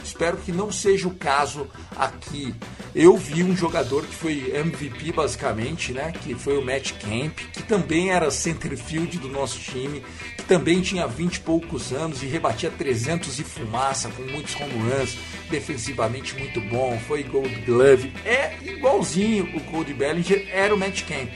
espero 0.04 0.36
que 0.36 0.52
não 0.52 0.70
seja 0.70 1.08
o 1.08 1.14
caso 1.14 1.66
aqui. 1.96 2.54
Eu 2.94 3.16
vi 3.16 3.42
um 3.42 3.56
jogador 3.56 4.06
que 4.06 4.14
foi 4.14 4.52
MVP 4.54 5.12
basicamente, 5.12 5.92
né? 5.92 6.12
Que 6.12 6.34
foi 6.34 6.56
o 6.56 6.64
Matt 6.64 6.92
Camp, 6.92 7.38
que 7.52 7.62
também 7.62 8.10
era 8.10 8.30
centerfield 8.30 9.18
do 9.18 9.28
nosso 9.28 9.58
time, 9.58 10.04
que 10.36 10.44
também 10.44 10.80
tinha 10.80 11.06
20 11.06 11.36
e 11.36 11.40
poucos 11.40 11.92
anos 11.92 12.22
e 12.22 12.26
rebatia 12.26 12.70
300 12.70 13.38
e 13.38 13.44
fumaça 13.44 14.08
com 14.10 14.22
muitos 14.22 14.54
home 14.54 14.74
runs, 14.74 15.16
defensivamente 15.50 16.38
muito 16.38 16.60
bom, 16.60 16.98
foi 17.08 17.22
Gold 17.22 17.54
Glove. 17.62 18.12
É 18.24 18.56
igualzinho 18.62 19.56
o 19.56 19.60
Cody 19.60 19.94
Bellinger, 19.94 20.48
era 20.52 20.74
o 20.74 20.78
Matt 20.78 21.02
Camp. 21.02 21.30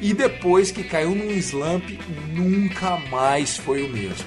E 0.00 0.12
depois 0.12 0.70
que 0.70 0.82
caiu 0.82 1.14
num 1.14 1.30
slump, 1.30 1.98
nunca 2.32 2.96
mais 3.10 3.56
foi 3.56 3.84
o 3.84 3.88
mesmo. 3.88 4.26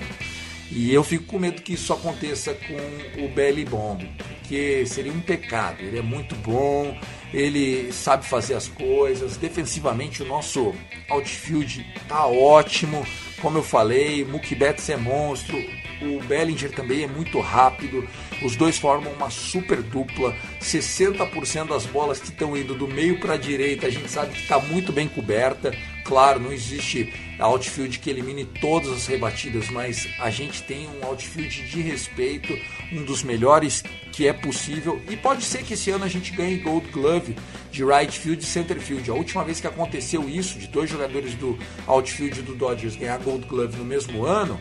E 0.78 0.94
eu 0.94 1.04
fico 1.04 1.24
com 1.24 1.40
medo 1.40 1.63
que 1.63 1.74
isso 1.74 1.92
aconteça 1.92 2.54
com 2.54 3.26
o 3.26 3.28
Belly 3.30 3.66
Bomb, 3.66 4.08
porque 4.16 4.86
seria 4.86 5.12
um 5.12 5.20
pecado. 5.20 5.82
Ele 5.82 5.98
é 5.98 6.04
muito 6.04 6.36
bom, 6.36 6.96
ele 7.34 7.92
sabe 7.92 8.24
fazer 8.24 8.54
as 8.54 8.68
coisas. 8.68 9.38
Defensivamente, 9.38 10.22
o 10.22 10.28
nosso 10.28 10.76
outfield 11.10 11.84
tá 12.08 12.28
ótimo. 12.28 13.04
Como 13.42 13.58
eu 13.58 13.63
falei, 13.63 14.24
Mookie 14.24 14.54
Betts 14.54 14.88
é 14.90 14.98
monstro, 14.98 15.58
o 16.00 16.22
Bellinger 16.26 16.72
também 16.72 17.06
é 17.06 17.08
muito 17.08 17.40
rápido. 17.40 18.08
Os 18.44 18.56
dois 18.56 18.78
formam 18.78 19.12
uma 19.13 19.32
super 19.32 19.82
dupla. 19.82 20.36
60% 20.62 21.70
das 21.70 21.88
bolas 21.88 22.20
que 22.20 22.28
estão 22.28 22.56
indo 22.56 22.76
do 22.76 22.88
meio 22.88 23.20
para 23.20 23.34
a 23.34 23.38
direita, 23.38 23.88
a 23.88 23.90
gente 23.90 24.10
sabe 24.12 24.34
que 24.34 24.42
está 24.42 24.60
muito 24.60 24.94
bem 24.94 25.08
coberta. 25.08 25.74
Claro, 26.08 26.39
não 26.39 26.54
existe 26.54 27.13
outfield 27.38 28.00
que 28.00 28.10
elimine 28.10 28.46
todas 28.46 28.89
as 28.89 29.08
rebatidas, 29.08 29.70
mas 29.70 30.08
a 30.20 30.30
gente 30.30 30.63
tem 30.63 30.88
um 30.88 31.06
outfield 31.06 31.67
de 31.70 31.82
respeito, 31.82 32.58
um 32.93 33.04
dos 33.04 33.24
melhores 33.24 33.84
que 34.13 34.26
é 34.26 34.32
possível. 34.32 35.02
E 35.10 35.17
pode 35.17 35.43
ser 35.43 35.63
que 35.63 35.74
esse 35.74 35.91
ano 35.91 36.06
a 36.06 36.08
gente 36.08 36.32
ganhe 36.32 36.60
Gold 36.60 36.88
Glove 36.91 37.36
de 37.70 37.84
right 37.84 38.17
field 38.17 38.41
e 38.41 38.48
center 38.48 38.80
field. 38.80 39.12
A 39.12 39.13
última 39.15 39.43
vez 39.43 39.60
que 39.60 39.67
aconteceu 39.67 40.30
isso, 40.30 40.58
de 40.58 40.67
dois 40.67 40.89
jogadores 40.89 41.34
do 41.34 41.60
outfield 41.86 42.41
do 42.41 42.56
Dodgers 42.56 42.96
ganhar 42.96 43.20
Gold 43.20 43.46
Glove 43.46 43.76
no 43.76 43.84
mesmo 43.84 44.24
ano, 44.24 44.58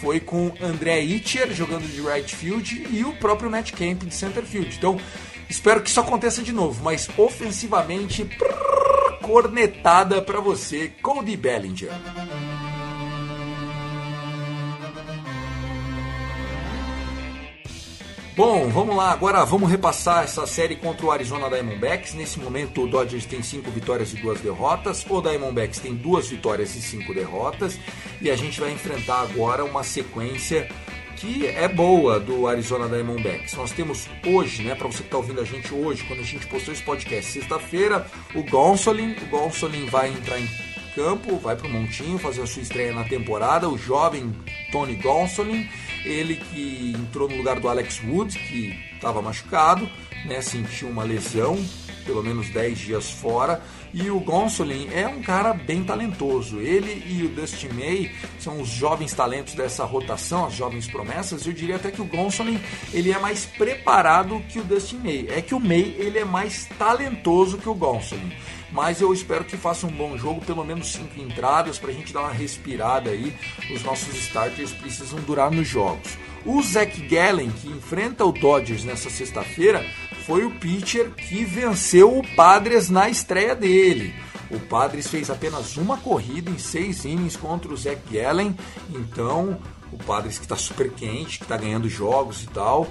foi 0.00 0.18
com 0.18 0.54
André 0.62 1.02
Itcher 1.02 1.52
jogando 1.52 1.86
de 1.86 2.00
right 2.00 2.34
field 2.34 2.86
e 2.90 3.04
o 3.04 3.12
próprio 3.12 3.50
Matt 3.50 3.72
Camp 3.72 4.02
de 4.02 4.14
center 4.14 4.44
field. 4.44 4.74
Então, 4.74 4.98
espero 5.46 5.82
que 5.82 5.90
isso 5.90 6.00
aconteça 6.00 6.42
de 6.42 6.52
novo, 6.52 6.82
mas 6.82 7.06
ofensivamente, 7.18 8.24
prrr, 8.24 8.75
cornetada 9.26 10.22
para 10.22 10.40
você, 10.40 10.92
Cody 11.02 11.36
Bellinger. 11.36 11.90
Bom, 18.36 18.68
vamos 18.68 18.94
lá, 18.94 19.10
agora 19.10 19.44
vamos 19.44 19.68
repassar 19.68 20.22
essa 20.22 20.46
série 20.46 20.76
contra 20.76 21.04
o 21.06 21.10
Arizona 21.10 21.48
Diamondbacks. 21.48 22.14
Nesse 22.14 22.38
momento 22.38 22.82
o 22.82 22.86
Dodgers 22.86 23.26
tem 23.26 23.42
5 23.42 23.68
vitórias 23.72 24.12
e 24.12 24.16
2 24.16 24.42
derrotas, 24.42 25.04
o 25.08 25.20
Diamondbacks 25.20 25.80
tem 25.80 25.94
2 25.94 26.28
vitórias 26.28 26.76
e 26.76 26.82
5 26.82 27.12
derrotas, 27.12 27.80
e 28.20 28.30
a 28.30 28.36
gente 28.36 28.60
vai 28.60 28.70
enfrentar 28.70 29.22
agora 29.22 29.64
uma 29.64 29.82
sequência 29.82 30.68
que 31.16 31.46
é 31.46 31.66
boa 31.66 32.20
do 32.20 32.46
Arizona 32.46 32.88
Diamondbacks. 32.88 33.54
Nós 33.54 33.72
temos 33.72 34.06
hoje, 34.26 34.62
né, 34.62 34.74
para 34.74 34.86
você 34.86 34.98
que 34.98 35.04
está 35.04 35.16
ouvindo 35.16 35.40
a 35.40 35.44
gente 35.44 35.72
hoje, 35.72 36.04
quando 36.04 36.20
a 36.20 36.24
gente 36.24 36.46
postou 36.46 36.74
esse 36.74 36.82
podcast, 36.82 37.32
sexta-feira, 37.32 38.06
o 38.34 38.42
Gonsolin, 38.42 39.16
o 39.22 39.26
Gonsolin 39.26 39.86
vai 39.86 40.10
entrar 40.10 40.38
em 40.38 40.46
campo, 40.94 41.36
vai 41.38 41.56
para 41.56 41.66
o 41.66 41.70
Montinho 41.70 42.18
fazer 42.18 42.42
a 42.42 42.46
sua 42.46 42.62
estreia 42.62 42.92
na 42.92 43.04
temporada, 43.04 43.68
o 43.68 43.78
jovem 43.78 44.34
Tony 44.70 44.94
Gonsolin, 44.96 45.68
ele 46.04 46.36
que 46.36 46.94
entrou 46.94 47.28
no 47.28 47.36
lugar 47.36 47.60
do 47.60 47.68
Alex 47.68 48.02
Wood, 48.04 48.38
que 48.38 48.78
estava 48.94 49.22
machucado, 49.22 49.88
né, 50.26 50.42
sentiu 50.42 50.88
uma 50.88 51.02
lesão, 51.02 51.58
pelo 52.04 52.22
menos 52.22 52.50
10 52.50 52.78
dias 52.78 53.10
fora. 53.10 53.62
E 53.98 54.10
o 54.10 54.20
Gonsolin 54.20 54.90
é 54.92 55.08
um 55.08 55.22
cara 55.22 55.54
bem 55.54 55.82
talentoso. 55.82 56.60
Ele 56.60 57.02
e 57.06 57.22
o 57.22 57.30
Dustin 57.30 57.68
May 57.68 58.14
são 58.38 58.60
os 58.60 58.68
jovens 58.68 59.14
talentos 59.14 59.54
dessa 59.54 59.86
rotação, 59.86 60.44
as 60.44 60.52
jovens 60.52 60.86
promessas. 60.86 61.46
Eu 61.46 61.54
diria 61.54 61.76
até 61.76 61.90
que 61.90 62.02
o 62.02 62.04
Gonsolin 62.04 62.60
ele 62.92 63.10
é 63.10 63.18
mais 63.18 63.46
preparado 63.46 64.38
que 64.50 64.58
o 64.58 64.64
Dustin 64.64 64.98
May. 64.98 65.26
É 65.30 65.40
que 65.40 65.54
o 65.54 65.58
May 65.58 65.94
ele 65.96 66.18
é 66.18 66.26
mais 66.26 66.68
talentoso 66.78 67.56
que 67.56 67.70
o 67.70 67.74
Gonsolin 67.74 68.32
mas 68.70 69.00
eu 69.00 69.10
espero 69.10 69.44
que 69.44 69.56
faça 69.56 69.86
um 69.86 69.90
bom 69.90 70.18
jogo, 70.18 70.44
pelo 70.44 70.62
menos 70.62 70.88
cinco 70.88 71.18
entradas, 71.18 71.78
para 71.78 71.90
a 71.90 71.94
gente 71.94 72.12
dar 72.12 72.20
uma 72.20 72.32
respirada 72.32 73.08
aí. 73.08 73.34
Os 73.74 73.82
nossos 73.82 74.14
starters 74.16 74.72
precisam 74.72 75.18
durar 75.20 75.50
nos 75.50 75.66
jogos. 75.66 76.18
O 76.44 76.62
Zach 76.62 77.00
Gallen, 77.08 77.50
que 77.50 77.68
enfrenta 77.68 78.24
o 78.24 78.32
Dodgers 78.32 78.84
nessa 78.84 79.10
sexta-feira, 79.10 79.84
foi 80.26 80.44
o 80.44 80.50
pitcher 80.50 81.12
que 81.12 81.44
venceu 81.44 82.18
o 82.18 82.26
Padres 82.34 82.90
na 82.90 83.08
estreia 83.08 83.54
dele. 83.54 84.12
O 84.50 84.58
Padres 84.58 85.06
fez 85.06 85.30
apenas 85.30 85.76
uma 85.76 85.96
corrida 85.96 86.50
em 86.50 86.58
seis 86.58 87.04
innings 87.04 87.36
contra 87.36 87.72
o 87.72 87.76
Zach 87.76 88.00
Gallen, 88.10 88.56
então 88.90 89.56
o 89.92 89.96
Padres 89.96 90.36
que 90.36 90.44
está 90.44 90.56
super 90.56 90.90
quente, 90.90 91.38
que 91.38 91.44
está 91.44 91.56
ganhando 91.56 91.88
jogos 91.88 92.42
e 92.42 92.48
tal, 92.48 92.88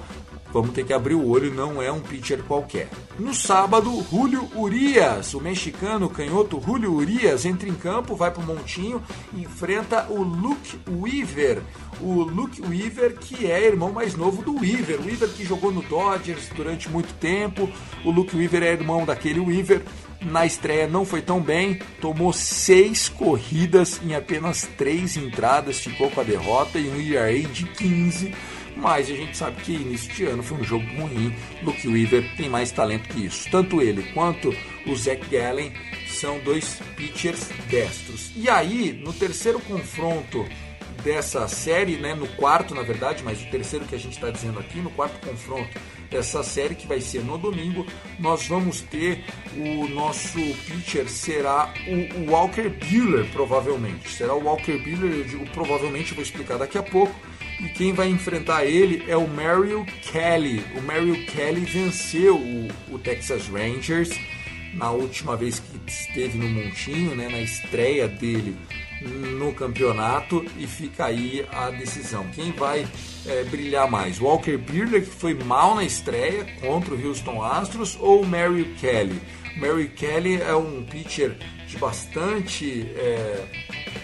vamos 0.52 0.70
ter 0.70 0.84
que 0.84 0.92
abrir 0.92 1.14
o 1.14 1.28
olho, 1.28 1.54
não 1.54 1.82
é 1.82 1.90
um 1.90 2.00
pitcher 2.00 2.42
qualquer. 2.42 2.88
No 3.18 3.34
sábado, 3.34 4.04
Julio 4.10 4.48
Urias, 4.54 5.34
o 5.34 5.40
mexicano 5.40 6.08
canhoto 6.08 6.60
Julio 6.64 6.94
Urias, 6.94 7.44
entra 7.44 7.68
em 7.68 7.74
campo, 7.74 8.14
vai 8.14 8.30
para 8.30 8.42
o 8.42 8.46
Montinho 8.46 9.02
enfrenta 9.34 10.06
o 10.10 10.22
Luke 10.22 10.78
Weaver. 10.88 11.62
O 12.00 12.22
Luke 12.22 12.60
Weaver, 12.60 13.16
que 13.16 13.50
é 13.50 13.66
irmão 13.66 13.92
mais 13.92 14.14
novo 14.14 14.42
do 14.42 14.54
Weaver. 14.60 15.00
O 15.00 15.06
Weaver 15.06 15.28
que 15.30 15.44
jogou 15.44 15.72
no 15.72 15.82
Dodgers 15.82 16.48
durante 16.54 16.88
muito 16.88 17.12
tempo. 17.14 17.68
O 18.04 18.10
Luke 18.10 18.36
Weaver 18.36 18.62
é 18.62 18.72
irmão 18.72 19.04
daquele 19.04 19.40
Weaver. 19.40 19.82
Na 20.22 20.46
estreia 20.46 20.88
não 20.88 21.04
foi 21.04 21.20
tão 21.20 21.40
bem, 21.40 21.78
tomou 22.00 22.32
seis 22.32 23.08
corridas 23.08 24.00
em 24.02 24.14
apenas 24.14 24.62
três 24.76 25.16
entradas, 25.16 25.78
ficou 25.78 26.10
com 26.10 26.20
a 26.20 26.24
derrota 26.24 26.78
e 26.78 26.88
um 26.88 26.98
ERA 26.98 27.38
de 27.48 27.64
15 27.64 28.34
mas 28.76 29.10
a 29.10 29.14
gente 29.14 29.36
sabe 29.36 29.60
que 29.62 29.72
início 29.72 30.12
de 30.12 30.24
ano 30.26 30.42
foi 30.42 30.58
um 30.58 30.64
jogo 30.64 30.84
ruim. 30.96 31.34
Luke 31.62 31.88
Weaver 31.88 32.36
tem 32.36 32.48
mais 32.48 32.70
talento 32.70 33.08
que 33.08 33.24
isso. 33.24 33.50
Tanto 33.50 33.80
ele 33.80 34.02
quanto 34.12 34.54
o 34.86 34.94
Zach 34.94 35.20
Gallen 35.28 35.72
são 36.08 36.38
dois 36.40 36.78
pitchers 36.94 37.48
destros. 37.68 38.32
E 38.36 38.48
aí, 38.48 38.92
no 38.92 39.12
terceiro 39.12 39.58
confronto 39.60 40.46
dessa 41.02 41.46
série, 41.46 41.96
né, 41.96 42.14
no 42.14 42.26
quarto 42.26 42.74
na 42.74 42.82
verdade, 42.82 43.22
mas 43.22 43.40
o 43.40 43.46
terceiro 43.46 43.84
que 43.84 43.94
a 43.94 43.98
gente 43.98 44.14
está 44.14 44.30
dizendo 44.30 44.58
aqui, 44.58 44.78
no 44.78 44.90
quarto 44.90 45.24
confronto 45.26 45.68
dessa 46.10 46.42
série 46.42 46.74
que 46.74 46.86
vai 46.86 47.00
ser 47.00 47.22
no 47.22 47.38
domingo, 47.38 47.86
nós 48.18 48.46
vamos 48.46 48.80
ter 48.80 49.24
o 49.56 49.88
nosso 49.88 50.38
pitcher 50.66 51.08
será 51.08 51.72
o 51.86 52.30
Walker 52.30 52.68
Buehler 52.68 53.30
provavelmente. 53.30 54.08
Será 54.10 54.34
o 54.34 54.44
Walker 54.44 54.78
Buehler, 54.78 55.18
eu 55.18 55.24
digo 55.24 55.46
provavelmente, 55.50 56.14
vou 56.14 56.22
explicar 56.22 56.58
daqui 56.58 56.78
a 56.78 56.82
pouco 56.82 57.14
e 57.60 57.68
quem 57.68 57.92
vai 57.92 58.08
enfrentar 58.08 58.64
ele 58.64 59.04
é 59.08 59.16
o 59.16 59.26
Mario 59.26 59.84
Kelly. 60.02 60.64
O 60.76 60.82
Mario 60.82 61.24
Kelly 61.26 61.60
venceu 61.60 62.36
o, 62.36 62.68
o 62.90 62.98
Texas 62.98 63.48
Rangers 63.48 64.10
na 64.74 64.90
última 64.90 65.36
vez 65.36 65.58
que 65.58 65.90
esteve 65.90 66.36
no 66.36 66.48
Montinho, 66.48 67.14
né, 67.14 67.28
na 67.28 67.40
estreia 67.40 68.06
dele 68.06 68.54
no 69.00 69.52
campeonato 69.52 70.44
e 70.58 70.66
fica 70.66 71.06
aí 71.06 71.46
a 71.52 71.70
decisão. 71.70 72.26
Quem 72.34 72.52
vai 72.52 72.86
é, 73.26 73.44
brilhar 73.44 73.90
mais? 73.90 74.18
Walker 74.20 74.56
Buehler, 74.56 75.04
que 75.04 75.10
foi 75.10 75.34
mal 75.34 75.74
na 75.74 75.84
estreia 75.84 76.44
contra 76.60 76.94
o 76.94 77.06
Houston 77.06 77.42
Astros, 77.42 77.96
ou 78.00 78.24
Mary 78.24 78.74
Kelly? 78.80 79.20
Mary 79.56 79.88
Kelly 79.88 80.40
é 80.40 80.54
um 80.54 80.84
pitcher 80.84 81.36
de 81.66 81.76
bastante 81.78 82.86
é, 82.96 83.44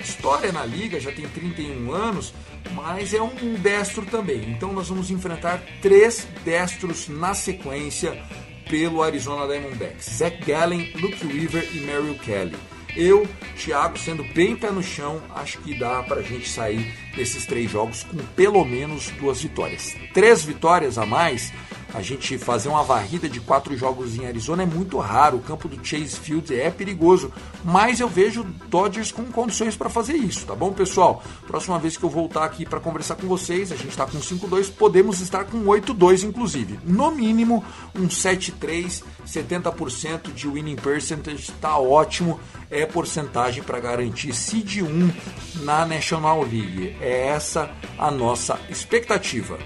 história 0.00 0.52
na 0.52 0.64
liga, 0.64 0.98
já 0.98 1.12
tem 1.12 1.28
31 1.28 1.92
anos, 1.92 2.34
mas 2.72 3.12
é 3.14 3.20
um 3.22 3.55
destro 3.55 4.05
também. 4.07 4.51
Então 4.51 4.72
nós 4.72 4.88
vamos 4.88 5.11
enfrentar 5.11 5.62
três 5.81 6.27
destros 6.44 7.09
na 7.09 7.35
sequência 7.35 8.22
pelo 8.68 9.03
Arizona 9.03 9.46
Diamondbacks: 9.46 10.18
Zach 10.18 10.44
Gallen, 10.44 10.92
Luke 10.94 11.27
Weaver 11.27 11.68
e 11.75 11.81
Merrill 11.81 12.18
Kelly. 12.18 12.57
Eu, 12.94 13.27
Thiago, 13.57 13.98
sendo 13.98 14.22
bem 14.35 14.55
pé 14.55 14.70
no 14.70 14.83
chão, 14.83 15.22
acho 15.35 15.59
que 15.61 15.75
dá 15.79 16.03
para 16.03 16.20
a 16.20 16.22
gente 16.22 16.46
sair 16.46 16.94
desses 17.16 17.46
três 17.46 17.70
jogos 17.70 18.05
com 18.05 18.18
pelo 18.37 18.64
menos 18.66 19.09
duas 19.12 19.40
vitórias. 19.40 19.96
Três 20.12 20.44
vitórias 20.44 20.98
a 20.98 21.07
mais 21.07 21.51
a 21.94 22.00
gente 22.00 22.38
fazer 22.38 22.68
uma 22.68 22.83
varrida 22.83 23.28
de 23.28 23.40
quatro 23.40 23.76
jogos 23.76 24.16
em 24.16 24.26
Arizona 24.26 24.62
é 24.62 24.66
muito 24.66 24.98
raro. 24.98 25.38
O 25.38 25.42
campo 25.42 25.68
do 25.68 25.85
Chase 25.85 26.16
Field 26.16 26.59
é 26.59 26.70
perigoso, 26.70 27.33
mas 27.64 28.00
eu 28.00 28.09
vejo 28.09 28.44
Dodgers 28.68 29.12
com 29.12 29.24
condições 29.24 29.76
para 29.76 29.90
fazer 29.90 30.14
isso, 30.14 30.46
tá 30.46 30.55
bom, 30.55 30.72
pessoal? 30.72 31.22
Próxima 31.46 31.78
vez 31.78 31.96
que 31.96 32.05
eu 32.05 32.11
voltar 32.11 32.44
aqui 32.44 32.64
para 32.64 32.81
conversar 32.81 33.16
com 33.16 33.26
vocês, 33.26 33.70
a 33.70 33.76
gente 33.76 33.90
está 33.90 34.07
com 34.07 34.18
5-2, 34.18 34.72
podemos 34.72 35.20
estar 35.20 35.44
com 35.44 35.64
8-2 35.64 36.22
inclusive. 36.24 36.78
No 36.85 37.11
mínimo 37.11 37.64
um 37.94 38.09
7-3, 38.09 39.02
70% 39.26 40.33
de 40.33 40.48
winning 40.48 40.76
percentage 40.76 41.50
está 41.50 41.78
ótimo. 41.78 42.40
É 42.70 42.87
porcentagem 42.87 43.62
para 43.62 43.78
garantir 43.81 44.33
seed 44.33 44.78
1 44.83 45.62
na 45.62 45.85
National 45.85 46.40
League. 46.40 46.96
É 47.00 47.28
essa 47.28 47.70
a 47.98 48.11
nossa 48.11 48.59
expectativa. 48.70 49.59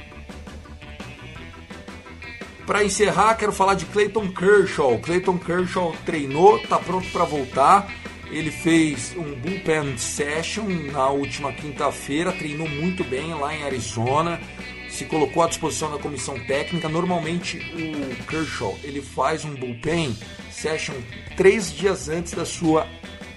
Para 2.66 2.82
encerrar, 2.82 3.36
quero 3.36 3.52
falar 3.52 3.74
de 3.74 3.84
Clayton 3.86 4.32
Kershaw. 4.32 4.98
Clayton 4.98 5.38
Kershaw 5.38 5.94
treinou, 6.04 6.56
está 6.56 6.80
pronto 6.80 7.08
para 7.12 7.24
voltar. 7.24 7.88
Ele 8.28 8.50
fez 8.50 9.14
um 9.16 9.36
bullpen 9.36 9.96
session 9.96 10.66
na 10.90 11.08
última 11.08 11.52
quinta-feira, 11.52 12.32
treinou 12.32 12.68
muito 12.68 13.04
bem 13.04 13.32
lá 13.34 13.54
em 13.54 13.62
Arizona, 13.62 14.40
se 14.88 15.04
colocou 15.04 15.44
à 15.44 15.46
disposição 15.46 15.92
da 15.92 15.98
comissão 15.98 16.36
técnica. 16.40 16.88
Normalmente 16.88 17.58
o 17.58 18.24
Kershaw 18.24 18.76
ele 18.82 19.00
faz 19.00 19.44
um 19.44 19.54
bullpen 19.54 20.18
session 20.50 20.96
três 21.36 21.72
dias 21.72 22.08
antes 22.08 22.32
da 22.32 22.44
sua 22.44 22.84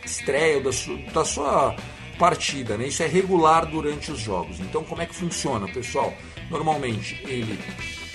estreia, 0.03 0.59
da 0.59 0.71
sua, 0.71 0.97
da 1.13 1.23
sua 1.23 1.75
partida, 2.17 2.77
né? 2.77 2.87
Isso 2.87 3.03
é 3.03 3.07
regular 3.07 3.67
durante 3.67 4.11
os 4.11 4.19
jogos. 4.19 4.59
Então 4.59 4.83
como 4.83 5.03
é 5.03 5.05
que 5.05 5.13
funciona, 5.13 5.67
pessoal? 5.67 6.11
Normalmente 6.49 7.21
ele 7.27 7.59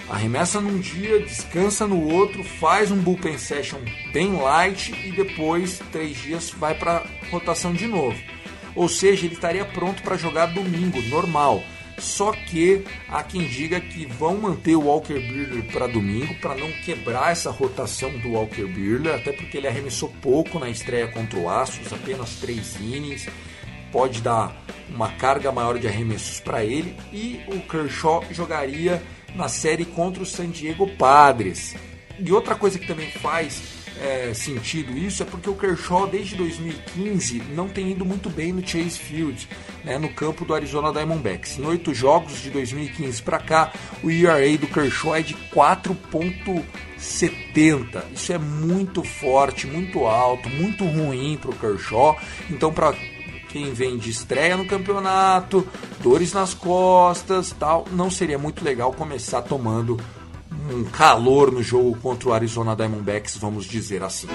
arremessa 0.09 0.61
num 0.61 0.79
dia, 0.79 1.21
descansa 1.21 1.87
no 1.87 2.09
outro, 2.09 2.43
faz 2.45 2.91
um 2.91 2.97
bullpen 2.97 3.39
session 3.39 3.79
bem 4.13 4.37
light 4.37 4.93
e 5.05 5.13
depois, 5.13 5.81
três 5.91 6.17
dias, 6.17 6.51
vai 6.51 6.75
para 6.75 7.05
rotação 7.31 7.73
de 7.73 7.87
novo. 7.87 8.19
Ou 8.75 8.89
seja, 8.89 9.25
ele 9.25 9.35
estaria 9.35 9.65
pronto 9.65 10.03
para 10.03 10.17
jogar 10.17 10.47
domingo, 10.47 11.01
normal. 11.03 11.63
Só 11.99 12.33
que 12.33 12.85
há 13.09 13.23
quem 13.23 13.47
diga 13.47 13.81
que 13.81 14.05
vão 14.05 14.37
manter 14.37 14.75
o 14.75 14.87
Walker 14.87 15.15
Buehler 15.15 15.65
para 15.71 15.87
domingo 15.87 16.35
para 16.41 16.57
não 16.57 16.71
quebrar 16.85 17.31
essa 17.31 17.51
rotação 17.51 18.11
do 18.19 18.33
Walker 18.33 18.67
Buehler, 18.67 19.15
até 19.15 19.33
porque 19.33 19.57
ele 19.57 19.69
arremessou 19.69 20.13
pouco 20.21 20.59
na 20.59 20.69
estreia 20.69 21.07
contra 21.07 21.39
o 21.39 21.49
Astros, 21.49 21.93
apenas 21.93 22.35
três 22.41 22.75
innings, 22.81 23.29
pode 23.93 24.21
dar 24.21 24.61
uma 24.89 25.13
carga 25.13 25.53
maior 25.53 25.79
de 25.79 25.87
arremessos 25.87 26.41
para 26.41 26.65
ele 26.65 26.97
e 27.13 27.41
o 27.47 27.61
Kershaw 27.61 28.25
jogaria 28.33 29.01
na 29.35 29.49
série 29.49 29.85
contra 29.85 30.23
o 30.23 30.27
San 30.27 30.49
Diego 30.49 30.89
Padres. 30.97 31.75
E 32.19 32.33
outra 32.33 32.55
coisa 32.55 32.79
que 32.79 32.87
também 32.87 33.11
faz 33.11 33.85
é, 34.01 34.33
sentido 34.35 34.97
isso 34.97 35.23
é 35.23 35.27
porque 35.27 35.49
o 35.49 35.55
Kershaw 35.55 36.09
desde 36.09 36.35
2015 36.37 37.43
não 37.55 37.69
tem 37.69 37.93
ido 37.93 38.05
muito 38.05 38.29
bem 38.29 38.53
no 38.53 38.67
Chase 38.67 38.99
Field, 38.99 39.49
né, 39.85 39.97
no 39.99 40.13
campo 40.13 40.45
do 40.45 40.53
Arizona 40.55 40.93
Diamondbacks. 40.93 41.59
Em 41.59 41.65
oito 41.65 41.95
jogos 41.95 42.43
de 42.43 42.51
2015 42.51 43.23
para 43.23 43.39
cá, 43.39 43.73
o 44.03 44.11
ERA 44.11 44.59
do 44.59 44.67
Kershaw 44.67 45.15
é 45.17 45.23
de 45.23 45.35
4.70. 45.55 48.03
Isso 48.13 48.33
é 48.33 48.39
muito 48.39 49.05
forte, 49.05 49.67
muito 49.67 50.07
alto, 50.07 50.49
muito 50.49 50.85
ruim 50.85 51.39
para 51.41 51.51
o 51.51 51.57
Kershaw. 51.57 52.19
Então, 52.51 52.73
para 52.73 52.95
quem 53.49 53.73
vem 53.73 53.97
de 53.97 54.11
estreia 54.11 54.57
no 54.57 54.67
campeonato, 54.67 55.65
dores 56.05 56.35
nas 56.35 56.53
costas, 56.53 57.57
tal, 57.59 57.87
não 57.91 58.11
seria 58.11 58.39
muito 58.39 58.63
legal 58.63 58.93
começar 58.93 59.41
tomando 59.41 59.99
um 60.71 60.85
calor 60.85 61.51
no 61.51 61.63
jogo 61.63 61.97
contra 61.97 62.29
o 62.29 62.33
Arizona 62.35 62.77
Diamondbacks, 62.77 63.39
vamos 63.39 63.65
dizer 63.65 64.03
assim. 64.03 64.29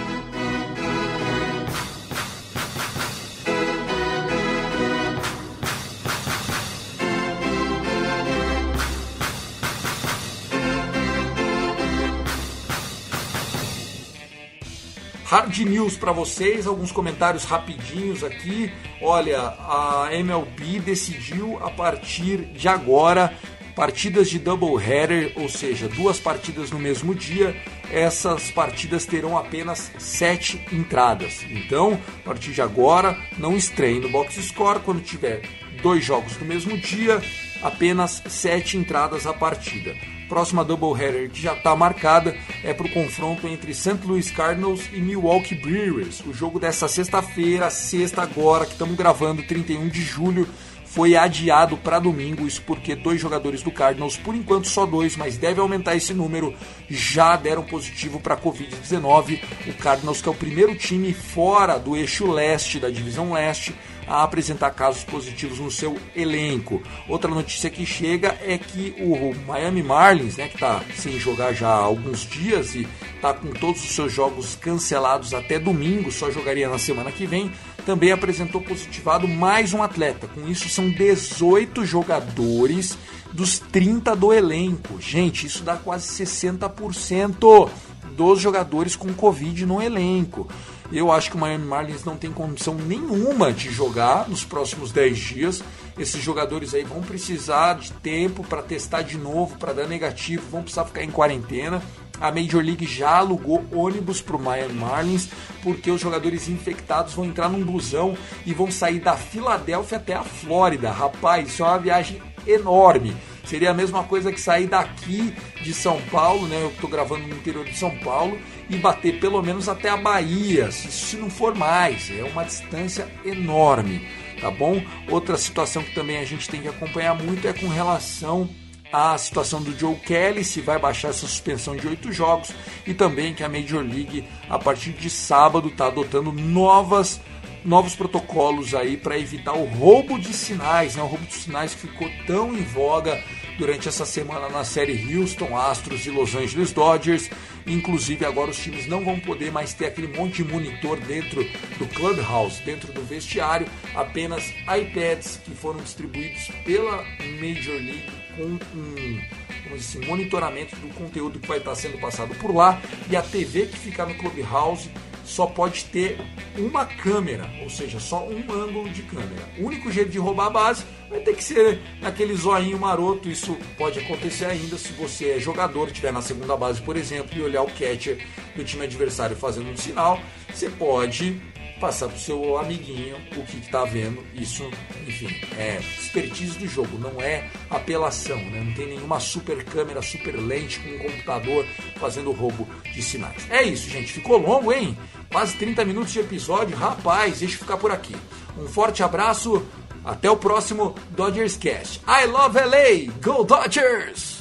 Hard 15.29 15.59
News 15.59 15.95
para 15.95 16.11
vocês, 16.11 16.65
alguns 16.65 16.91
comentários 16.91 17.43
rapidinhos 17.43 18.23
aqui. 18.23 18.73
Olha, 18.99 19.39
a 19.59 20.09
MLB 20.11 20.79
decidiu 20.79 21.63
a 21.63 21.69
partir 21.69 22.45
de 22.45 22.67
agora 22.67 23.31
partidas 23.75 24.27
de 24.27 24.39
double 24.39 24.83
header, 24.83 25.31
ou 25.35 25.47
seja, 25.47 25.87
duas 25.87 26.19
partidas 26.19 26.71
no 26.71 26.79
mesmo 26.79 27.13
dia. 27.13 27.55
Essas 27.91 28.49
partidas 28.49 29.05
terão 29.05 29.37
apenas 29.37 29.91
sete 29.99 30.65
entradas. 30.71 31.45
Então, 31.47 32.01
a 32.21 32.23
partir 32.25 32.51
de 32.51 32.63
agora, 32.63 33.15
não 33.37 33.55
estreie 33.55 33.99
no 33.99 34.09
box 34.09 34.41
score 34.41 34.79
quando 34.79 34.99
tiver 34.99 35.43
dois 35.83 36.03
jogos 36.03 36.39
no 36.39 36.45
mesmo 36.47 36.75
dia, 36.75 37.21
apenas 37.61 38.23
sete 38.27 38.77
entradas 38.77 39.27
a 39.27 39.33
partida 39.33 39.93
próxima 40.29 40.63
doubleheader 40.63 41.29
que 41.29 41.41
já 41.41 41.53
está 41.53 41.75
marcada 41.75 42.37
é 42.63 42.73
para 42.73 42.85
o 42.85 42.91
confronto 42.91 43.47
entre 43.47 43.71
St. 43.71 43.97
Louis 44.05 44.29
Cardinals 44.29 44.87
e 44.93 45.01
Milwaukee 45.01 45.55
Brewers. 45.55 46.21
O 46.25 46.33
jogo 46.33 46.59
dessa 46.59 46.87
sexta-feira, 46.87 47.69
sexta 47.71 48.21
agora, 48.21 48.65
que 48.65 48.73
estamos 48.73 48.95
gravando, 48.95 49.41
31 49.43 49.89
de 49.89 50.01
julho, 50.01 50.47
foi 50.89 51.15
adiado 51.15 51.77
para 51.77 51.99
domingo, 51.99 52.47
isso 52.47 52.63
porque 52.63 52.95
dois 52.95 53.21
jogadores 53.21 53.61
do 53.61 53.71
Cardinals, 53.71 54.17
por 54.17 54.33
enquanto 54.35 54.67
só 54.67 54.87
dois, 54.87 55.15
mas 55.15 55.37
deve 55.37 55.61
aumentar 55.61 55.95
esse 55.95 56.13
número, 56.13 56.53
já 56.89 57.35
deram 57.35 57.63
positivo 57.63 58.19
para 58.19 58.33
a 58.33 58.37
Covid-19. 58.37 59.39
O 59.67 59.73
Cardinals, 59.73 60.19
que 60.21 60.27
é 60.27 60.31
o 60.31 60.35
primeiro 60.35 60.75
time 60.75 61.13
fora 61.13 61.77
do 61.77 61.95
eixo 61.95 62.31
leste, 62.31 62.79
da 62.79 62.89
divisão 62.89 63.33
leste, 63.33 63.75
a 64.07 64.23
apresentar 64.23 64.71
casos 64.71 65.03
positivos 65.03 65.59
no 65.59 65.69
seu 65.69 65.95
elenco. 66.15 66.81
Outra 67.07 67.29
notícia 67.29 67.69
que 67.69 67.85
chega 67.85 68.35
é 68.41 68.57
que 68.57 68.95
o 68.99 69.35
Miami 69.45 69.83
Marlins, 69.83 70.37
né, 70.37 70.47
que 70.47 70.55
está 70.55 70.83
sem 70.95 71.19
jogar 71.19 71.53
já 71.53 71.69
há 71.69 71.77
alguns 71.77 72.27
dias 72.27 72.73
e 72.73 72.87
está 73.15 73.31
com 73.31 73.49
todos 73.49 73.83
os 73.83 73.91
seus 73.91 74.11
jogos 74.11 74.55
cancelados 74.55 75.35
até 75.35 75.59
domingo, 75.59 76.11
só 76.11 76.31
jogaria 76.31 76.67
na 76.67 76.79
semana 76.79 77.11
que 77.11 77.27
vem, 77.27 77.51
também 77.89 78.11
apresentou 78.11 78.61
positivado 78.61 79.27
mais 79.27 79.73
um 79.73 79.81
atleta. 79.81 80.27
Com 80.27 80.47
isso, 80.47 80.69
são 80.69 80.91
18 80.91 81.83
jogadores 81.83 82.95
dos 83.33 83.57
30 83.57 84.15
do 84.15 84.31
elenco. 84.31 85.01
Gente, 85.01 85.47
isso 85.47 85.63
dá 85.63 85.75
quase 85.75 86.07
60% 86.23 87.67
dos 88.15 88.39
jogadores 88.39 88.95
com 88.95 89.11
Covid 89.11 89.65
no 89.65 89.81
elenco. 89.81 90.47
Eu 90.91 91.11
acho 91.11 91.31
que 91.31 91.35
o 91.35 91.39
Miami 91.39 91.65
Marlins 91.65 92.03
não 92.03 92.15
tem 92.15 92.31
condição 92.31 92.75
nenhuma 92.75 93.51
de 93.51 93.71
jogar 93.71 94.29
nos 94.29 94.43
próximos 94.43 94.91
10 94.91 95.17
dias. 95.17 95.63
Esses 95.97 96.21
jogadores 96.21 96.75
aí 96.75 96.83
vão 96.83 97.01
precisar 97.01 97.73
de 97.73 97.91
tempo 97.91 98.43
para 98.43 98.61
testar 98.61 99.01
de 99.01 99.17
novo, 99.17 99.57
para 99.57 99.73
dar 99.73 99.87
negativo, 99.87 100.43
vão 100.51 100.61
precisar 100.61 100.85
ficar 100.85 101.03
em 101.03 101.09
quarentena. 101.09 101.81
A 102.19 102.31
Major 102.31 102.63
League 102.63 102.85
já 102.85 103.17
alugou 103.17 103.65
ônibus 103.71 104.21
para 104.21 104.35
o 104.35 104.41
Miami 104.41 104.73
Marlins, 104.73 105.29
porque 105.63 105.89
os 105.89 106.01
jogadores 106.01 106.49
infectados 106.49 107.13
vão 107.13 107.25
entrar 107.25 107.49
num 107.49 107.63
busão 107.63 108.17
e 108.45 108.53
vão 108.53 108.69
sair 108.69 108.99
da 108.99 109.15
Filadélfia 109.15 109.97
até 109.97 110.13
a 110.13 110.23
Flórida. 110.23 110.91
Rapaz, 110.91 111.47
isso 111.47 111.63
é 111.63 111.65
uma 111.65 111.79
viagem 111.79 112.21
enorme. 112.45 113.15
Seria 113.45 113.71
a 113.71 113.73
mesma 113.73 114.03
coisa 114.03 114.31
que 114.31 114.39
sair 114.39 114.67
daqui 114.67 115.33
de 115.63 115.73
São 115.73 115.99
Paulo, 116.11 116.47
né? 116.47 116.61
Eu 116.61 116.69
estou 116.69 116.89
gravando 116.89 117.25
no 117.25 117.35
interior 117.35 117.65
de 117.65 117.75
São 117.75 117.89
Paulo 117.97 118.37
e 118.69 118.77
bater 118.77 119.19
pelo 119.19 119.41
menos 119.41 119.67
até 119.67 119.89
a 119.89 119.97
Bahia, 119.97 120.71
se 120.71 121.17
não 121.17 121.29
for 121.29 121.55
mais. 121.55 122.11
É 122.11 122.23
uma 122.23 122.43
distância 122.43 123.07
enorme, 123.25 124.07
tá 124.39 124.51
bom? 124.51 124.79
Outra 125.09 125.35
situação 125.35 125.81
que 125.81 125.95
também 125.95 126.17
a 126.17 126.25
gente 126.25 126.47
tem 126.47 126.61
que 126.61 126.67
acompanhar 126.67 127.15
muito 127.15 127.47
é 127.47 127.53
com 127.53 127.67
relação 127.67 128.47
à 128.91 129.17
situação 129.17 129.61
do 129.61 129.77
Joe 129.77 129.95
Kelly, 129.95 130.43
se 130.43 130.61
vai 130.61 130.79
baixar 130.79 131.09
essa 131.09 131.27
suspensão 131.27 131.75
de 131.75 131.87
oito 131.87 132.11
jogos, 132.11 132.51
e 132.85 132.93
também 132.93 133.33
que 133.33 133.43
a 133.43 133.49
Major 133.49 133.83
League, 133.83 134.25
a 134.49 134.57
partir 134.57 134.91
de 134.91 135.09
sábado, 135.09 135.69
está 135.69 135.87
adotando 135.87 136.31
novas 136.31 137.21
novos 137.63 137.93
protocolos 137.93 138.73
aí 138.73 138.95
para 138.95 139.19
evitar 139.19 139.53
o 139.53 139.65
roubo 139.65 140.17
de 140.17 140.33
sinais, 140.33 140.95
né? 140.95 141.03
O 141.03 141.07
roubo 141.07 141.25
de 141.25 141.33
sinais 141.33 141.73
que 141.73 141.81
ficou 141.81 142.09
tão 142.25 142.53
em 142.53 142.63
voga 142.63 143.21
durante 143.57 143.87
essa 143.87 144.05
semana 144.05 144.47
na 144.47 144.63
série 144.63 145.13
Houston 145.13 145.57
Astros 145.57 146.05
e 146.05 146.09
Los 146.09 146.33
Angeles 146.35 146.71
Dodgers. 146.71 147.29
Inclusive 147.67 148.25
agora 148.25 148.51
os 148.51 148.57
times 148.57 148.87
não 148.87 149.03
vão 149.03 149.19
poder 149.19 149.51
mais 149.51 149.73
ter 149.73 149.87
aquele 149.87 150.07
monte 150.07 150.41
de 150.41 150.51
monitor 150.51 150.97
dentro 151.01 151.43
do 151.77 151.85
clubhouse, 151.93 152.61
dentro 152.63 152.91
do 152.93 153.03
vestiário, 153.03 153.67
apenas 153.93 154.53
iPads 154.61 155.41
que 155.43 155.51
foram 155.51 155.81
distribuídos 155.81 156.49
pela 156.63 157.03
Major 157.39 157.75
League 157.75 158.18
com 158.39 159.71
um 159.71 159.75
assim, 159.75 160.05
monitoramento 160.05 160.75
do 160.77 160.87
conteúdo 160.93 161.39
que 161.39 161.47
vai 161.47 161.57
estar 161.57 161.75
sendo 161.75 161.99
passado 161.99 162.33
por 162.35 162.55
lá 162.55 162.81
e 163.09 163.15
a 163.15 163.21
TV 163.21 163.67
que 163.67 163.77
fica 163.77 164.05
no 164.05 164.15
clubhouse 164.15 164.89
só 165.29 165.45
pode 165.45 165.85
ter 165.85 166.19
uma 166.57 166.85
câmera, 166.85 167.47
ou 167.61 167.69
seja, 167.69 167.99
só 167.99 168.27
um 168.27 168.51
ângulo 168.51 168.89
de 168.89 169.03
câmera. 169.03 169.47
O 169.59 169.65
único 169.65 169.91
jeito 169.91 170.09
de 170.09 170.17
roubar 170.17 170.47
a 170.47 170.49
base 170.49 170.83
vai 171.07 171.19
ter 171.19 171.35
que 171.35 171.43
ser 171.43 171.79
naquele 172.01 172.33
zoinho 172.33 172.79
maroto. 172.79 173.29
Isso 173.29 173.55
pode 173.77 173.99
acontecer 173.99 174.45
ainda 174.45 174.75
se 174.75 174.91
você 174.93 175.31
é 175.31 175.39
jogador, 175.39 175.87
estiver 175.87 176.11
na 176.11 176.21
segunda 176.21 176.57
base, 176.57 176.81
por 176.81 176.97
exemplo, 176.97 177.37
e 177.37 177.43
olhar 177.43 177.61
o 177.61 177.67
catcher 177.67 178.25
do 178.55 178.63
time 178.63 178.85
adversário 178.85 179.35
fazendo 179.35 179.69
um 179.69 179.77
sinal. 179.77 180.19
Você 180.51 180.67
pode 180.67 181.39
passar 181.79 182.07
pro 182.09 182.19
seu 182.19 182.57
amiguinho 182.57 183.15
o 183.35 183.43
que 183.43 183.57
está 183.57 183.85
vendo. 183.85 184.23
Isso, 184.33 184.69
enfim, 185.07 185.29
é 185.57 185.79
expertise 185.79 186.57
do 186.59 186.67
jogo, 186.67 186.97
não 186.97 187.21
é 187.21 187.49
apelação, 187.69 188.37
né? 188.37 188.61
Não 188.63 188.73
tem 188.73 188.87
nenhuma 188.87 189.19
super 189.19 189.63
câmera, 189.63 190.01
super 190.01 190.35
lente 190.35 190.79
com 190.79 190.89
um 190.89 190.99
computador 190.99 191.65
fazendo 191.95 192.31
roubo 192.31 192.67
de 192.93 193.01
sinais. 193.01 193.49
É 193.49 193.63
isso, 193.63 193.89
gente. 193.89 194.13
Ficou 194.13 194.37
longo, 194.37 194.71
hein? 194.71 194.97
Quase 195.31 195.55
30 195.57 195.85
minutos 195.85 196.11
de 196.11 196.19
episódio. 196.19 196.75
Rapaz, 196.75 197.39
deixa 197.39 197.55
eu 197.55 197.59
ficar 197.59 197.77
por 197.77 197.91
aqui. 197.91 198.15
Um 198.57 198.67
forte 198.67 199.01
abraço. 199.01 199.65
Até 200.03 200.31
o 200.31 200.37
próximo 200.37 200.95
Dodgers 201.11 201.57
Cast. 201.57 202.01
I 202.07 202.25
love 202.25 202.57
LA. 202.57 203.11
Go 203.21 203.43
Dodgers! 203.43 204.38